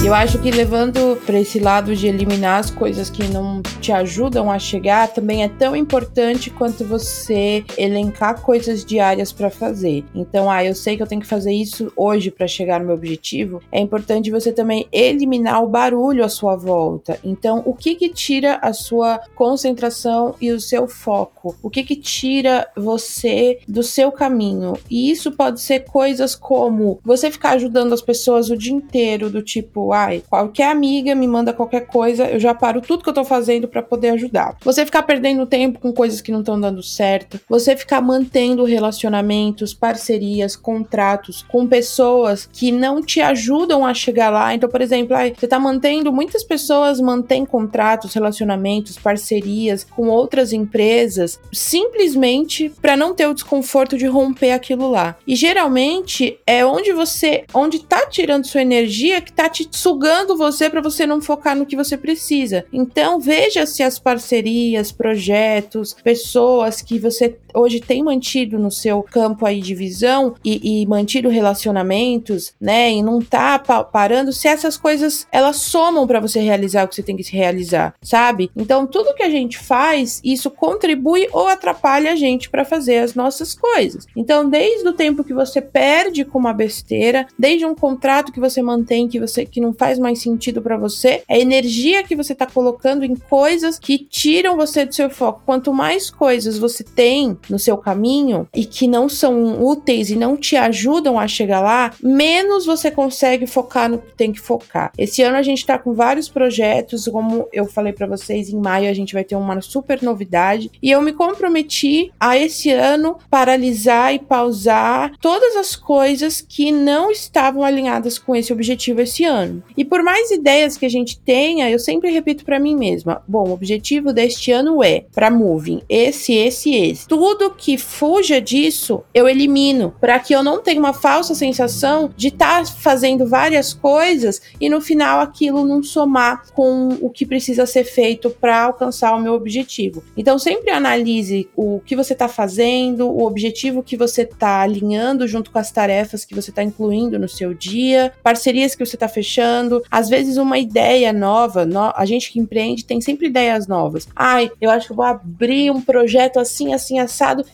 Eu 0.06 0.14
acho 0.14 0.38
que 0.38 0.52
levando 0.52 1.20
para 1.26 1.40
esse 1.40 1.58
lado 1.58 1.96
de 1.96 2.06
eliminar 2.06 2.60
as 2.60 2.70
coisas 2.70 3.10
que 3.10 3.28
não 3.28 3.64
te 3.82 3.92
ajudam 3.92 4.52
a 4.52 4.60
chegar, 4.60 5.08
também 5.08 5.44
é 5.44 5.50
tão 5.50 5.76
importante 5.76 6.52
quanto 6.52 6.86
você 6.86 7.66
elencar 7.76 8.40
coisas 8.40 8.86
diárias 8.86 9.32
para 9.32 9.50
fazer. 9.50 10.06
Então, 10.14 10.48
ah, 10.48 10.64
eu 10.64 10.76
sei 10.76 10.96
que 10.96 11.02
eu 11.02 11.08
tenho 11.08 11.22
que 11.22 11.28
fazer 11.28 11.52
isso 11.52 11.92
hoje 11.96 12.30
para 12.30 12.48
chegar 12.48 12.80
no 12.80 12.86
meu 12.86 12.94
objetivo. 12.94 13.64
É 13.72 13.80
importante 13.80 14.30
você 14.30 14.52
também 14.52 14.88
eliminar 14.92 15.64
o 15.64 15.68
barulho 15.68 16.24
à 16.24 16.30
sua 16.30 16.56
volta. 16.56 17.20
Então, 17.24 17.64
o 17.66 17.74
que 17.74 17.96
que 17.96 18.10
tira 18.10 18.60
a 18.62 18.74
sua 18.74 19.20
concentração 19.34 20.36
e 20.40 20.52
o 20.52 20.60
seu 20.60 20.88
foco? 20.88 21.56
O 21.64 21.70
que 21.70 21.84
que 21.84 21.96
tira 21.96 22.68
você 22.78 23.58
do 23.68 23.82
seu 23.82 24.12
caminho? 24.12 24.78
E 24.88 25.10
isso 25.10 25.32
pode 25.32 25.62
ser 25.62 25.80
coisas 25.80 26.36
como 26.36 27.00
você 27.04 27.32
ficar 27.32 27.54
ajudando 27.54 27.92
as 27.92 28.04
pessoas 28.04 28.52
o 28.52 28.58
dia 28.58 28.72
inteiro, 28.74 29.32
do 29.32 29.42
tipo, 29.42 29.95
qualquer 30.30 30.72
amiga 30.72 31.16
me 31.16 31.28
manda 31.28 31.54
qualquer 31.54 31.88
coisa, 31.88 32.26
eu 32.26 32.40
já 32.40 32.54
paro 32.54 32.82
tudo 32.82 33.04
que 33.04 33.10
eu 33.10 33.14
tô 33.14 33.24
fazendo 33.24 33.68
para 33.68 33.82
poder 33.82 34.10
ajudar. 34.10 34.56
Você 34.64 34.86
ficar 34.86 35.04
perdendo 35.04 35.46
tempo 35.46 35.80
com 35.80 35.94
coisas 35.94 36.22
que 36.22 36.32
não 36.32 36.40
estão 36.40 36.60
dando 36.60 36.82
certo, 36.84 37.40
você 37.50 37.76
ficar 37.76 38.02
mantendo 38.02 38.64
relacionamentos, 38.64 39.74
parcerias, 39.74 40.56
contratos 40.56 41.44
com 41.48 41.68
pessoas 41.68 42.50
que 42.52 42.72
não 42.72 43.02
te 43.02 43.22
ajudam 43.22 43.86
a 43.86 43.94
chegar 43.94 44.30
lá. 44.30 44.54
Então, 44.54 44.70
por 44.70 44.82
exemplo, 44.82 45.16
ai, 45.16 45.34
você 45.36 45.48
tá 45.48 45.60
mantendo, 45.60 46.12
muitas 46.12 46.44
pessoas 46.44 47.00
mantêm 47.00 47.46
contratos, 47.46 48.14
relacionamentos, 48.14 48.98
parcerias 48.98 49.84
com 49.84 50.08
outras 50.08 50.54
empresas 50.54 51.40
simplesmente 51.52 52.70
para 52.82 52.96
não 52.96 53.14
ter 53.14 53.28
o 53.28 53.34
desconforto 53.34 53.98
de 53.98 54.06
romper 54.06 54.52
aquilo 54.52 54.90
lá. 54.90 55.16
E 55.26 55.36
geralmente 55.36 56.40
é 56.46 56.66
onde 56.66 56.92
você, 56.94 57.46
onde 57.54 57.80
tá 57.80 58.06
tirando 58.08 58.46
sua 58.46 58.62
energia 58.62 59.22
que 59.22 59.32
tá 59.32 59.50
te 59.50 59.66
sugando 59.86 60.36
você 60.36 60.68
para 60.68 60.82
você 60.82 61.06
não 61.06 61.22
focar 61.22 61.56
no 61.56 61.64
que 61.64 61.76
você 61.76 61.96
precisa. 61.96 62.66
Então, 62.74 63.20
veja 63.20 63.68
se 63.68 63.84
as 63.84 64.00
parcerias, 64.00 64.92
projetos, 64.92 65.94
pessoas 65.94 66.82
que 66.82 66.98
você 66.98 67.38
hoje 67.56 67.80
tem 67.80 68.04
mantido 68.04 68.60
no 68.60 68.70
seu 68.70 69.02
campo 69.02 69.46
aí 69.46 69.62
de 69.62 69.74
visão 69.74 70.36
e, 70.44 70.82
e 70.82 70.86
mantido 70.86 71.30
relacionamentos, 71.30 72.54
né, 72.60 72.92
e 72.92 73.02
não 73.02 73.22
tá 73.22 73.58
pa 73.58 73.84
parando, 73.84 74.34
se 74.34 74.48
essas 74.48 74.78
coisas 74.78 75.28
elas 75.32 75.58
somam 75.58 76.06
para 76.06 76.20
você 76.20 76.40
realizar 76.40 76.84
o 76.84 76.88
que 76.88 76.96
você 76.96 77.04
tem 77.04 77.16
que 77.16 77.24
se 77.24 77.36
realizar, 77.36 77.94
sabe? 78.02 78.52
Então, 78.56 78.86
tudo 78.86 79.14
que 79.14 79.24
a 79.24 79.30
gente 79.30 79.58
faz, 79.58 80.22
isso 80.24 80.50
contribui 80.52 81.28
ou 81.32 81.48
atrapalha 81.48 82.12
a 82.12 82.16
gente 82.16 82.50
para 82.50 82.66
fazer 82.66 83.00
as 83.00 83.16
nossas 83.16 83.54
coisas. 83.54 84.06
Então, 84.16 84.50
desde 84.50 84.88
o 84.88 84.94
tempo 84.94 85.24
que 85.24 85.34
você 85.34 85.62
perde 85.62 86.26
com 86.26 86.40
uma 86.40 86.54
besteira, 86.54 87.28
desde 87.38 87.66
um 87.66 87.76
contrato 87.76 88.32
que 88.32 88.40
você 88.40 88.62
mantém 88.62 89.08
que 89.08 89.20
você 89.20 89.46
que 89.46 89.62
não 89.62 89.74
faz 89.74 90.00
mais 90.00 90.22
sentido 90.22 90.62
para 90.62 90.78
você, 90.78 91.24
é 91.28 91.40
energia 91.40 92.04
que 92.04 92.16
você 92.16 92.34
tá 92.34 92.46
colocando 92.46 93.04
em 93.04 93.16
coisas 93.16 93.80
que 93.80 93.98
tiram 93.98 94.56
você 94.56 94.86
do 94.86 94.94
seu 94.94 95.10
foco. 95.10 95.42
Quanto 95.46 95.74
mais 95.74 96.10
coisas 96.10 96.58
você 96.58 96.84
tem 96.84 97.38
no 97.50 97.60
seu 97.60 97.78
caminho 97.78 98.48
e 98.54 98.66
que 98.66 98.88
não 98.88 99.08
são 99.08 99.64
úteis 99.64 100.10
e 100.10 100.16
não 100.16 100.38
te 100.38 100.56
ajudam 100.56 101.20
a 101.20 101.28
chegar 101.28 101.62
lá, 101.62 101.94
menos 102.02 102.66
você 102.66 102.92
consegue 102.92 103.48
focar 103.48 103.90
no 103.90 104.00
que 104.00 104.14
tem 104.16 104.32
que 104.32 104.40
focar. 104.40 104.92
Esse 104.98 105.22
ano 105.22 105.38
a 105.38 105.42
gente 105.42 105.66
tá 105.66 105.78
com 105.78 105.94
vários 105.94 106.30
projetos, 106.30 107.08
como 107.08 107.48
eu 107.52 107.66
falei 107.66 107.94
para 107.94 108.08
vocês, 108.08 108.50
em 108.50 108.60
maio 108.60 108.90
a 108.90 108.94
gente 108.94 109.14
vai 109.14 109.24
ter 109.24 109.36
uma 109.36 109.62
super 109.62 110.02
novidade 110.02 110.72
e 110.82 110.92
eu 110.92 111.02
me 111.02 111.14
comprometi 111.14 112.12
a 112.20 112.38
esse 112.38 112.72
ano 112.72 113.18
paralisar 113.30 114.14
e 114.14 114.20
pausar 114.20 115.14
todas 115.20 115.56
as 115.56 115.76
coisas 115.76 116.42
que 116.42 116.72
não 116.72 117.12
estavam 117.12 117.64
alinhadas 117.64 118.18
com 118.18 118.36
esse 118.36 118.52
objetivo 118.52 119.02
esse 119.02 119.24
ano. 119.24 119.64
E 119.78 119.86
por 119.86 120.04
mais 120.04 120.32
ideias 120.32 120.78
que 120.78 120.86
a 120.86 120.90
gente 120.90 121.20
tenha, 121.20 121.70
eu 121.70 121.80
sempre 121.80 122.12
repito 122.12 122.46
para 122.46 122.60
mim 122.60 122.76
mesma: 122.76 123.22
bom, 123.28 123.50
o 123.50 123.54
objetivo 123.54 124.14
deste 124.14 124.52
ano 124.52 124.84
é 124.84 125.06
para 125.14 125.32
Moving 125.32 125.82
esse, 125.90 126.34
esse, 126.34 126.74
esse. 126.74 127.08
Tudo 127.08 127.35
que 127.58 127.78
fuja 127.78 128.40
disso, 128.42 129.04
eu 129.14 129.28
elimino, 129.28 129.96
para 130.00 130.20
que 130.20 130.34
eu 130.34 130.44
não 130.44 130.62
tenha 130.62 130.80
uma 130.80 130.94
falsa 130.94 131.34
sensação 131.34 132.12
de 132.16 132.28
estar 132.28 132.64
tá 132.64 132.66
fazendo 132.66 133.26
várias 133.26 133.74
coisas 133.74 134.42
e 134.60 134.70
no 134.70 134.82
final 134.82 135.20
aquilo 135.20 135.66
não 135.66 135.82
somar 135.82 136.44
com 136.54 136.90
o 137.02 137.10
que 137.10 137.26
precisa 137.26 137.66
ser 137.66 137.84
feito 137.84 138.30
para 138.30 138.64
alcançar 138.64 139.16
o 139.16 139.20
meu 139.20 139.34
objetivo. 139.34 140.04
Então 140.16 140.38
sempre 140.38 140.72
analise 140.72 141.50
o 141.56 141.82
que 141.86 141.96
você 141.96 142.14
está 142.14 142.28
fazendo, 142.28 143.10
o 143.10 143.26
objetivo 143.26 143.84
que 143.84 143.98
você 143.98 144.24
está 144.24 144.62
alinhando 144.62 145.28
junto 145.28 145.52
com 145.52 145.60
as 145.60 145.72
tarefas 145.72 146.26
que 146.26 146.36
você 146.36 146.50
está 146.50 146.64
incluindo 146.64 147.18
no 147.18 147.30
seu 147.30 147.54
dia, 147.54 148.14
parcerias 148.24 148.76
que 148.76 148.86
você 148.86 148.96
está 148.96 149.08
fechando 149.08 149.84
às 149.90 150.10
vezes 150.10 150.38
uma 150.38 150.58
ideia 150.58 151.12
nova, 151.14 151.66
no, 151.66 151.92
a 151.96 152.06
gente 152.06 152.32
que 152.32 152.40
empreende 152.40 152.86
tem 152.86 153.02
sempre 153.02 153.28
ideias 153.28 153.68
novas. 153.68 154.08
Ai, 154.16 154.52
eu 154.60 154.70
acho 154.70 154.88
que 154.88 154.94
vou 154.94 155.06
abrir 155.06 155.72
um 155.72 155.82
projeto 155.82 156.40
assim, 156.40 156.74
assim, 156.74 157.00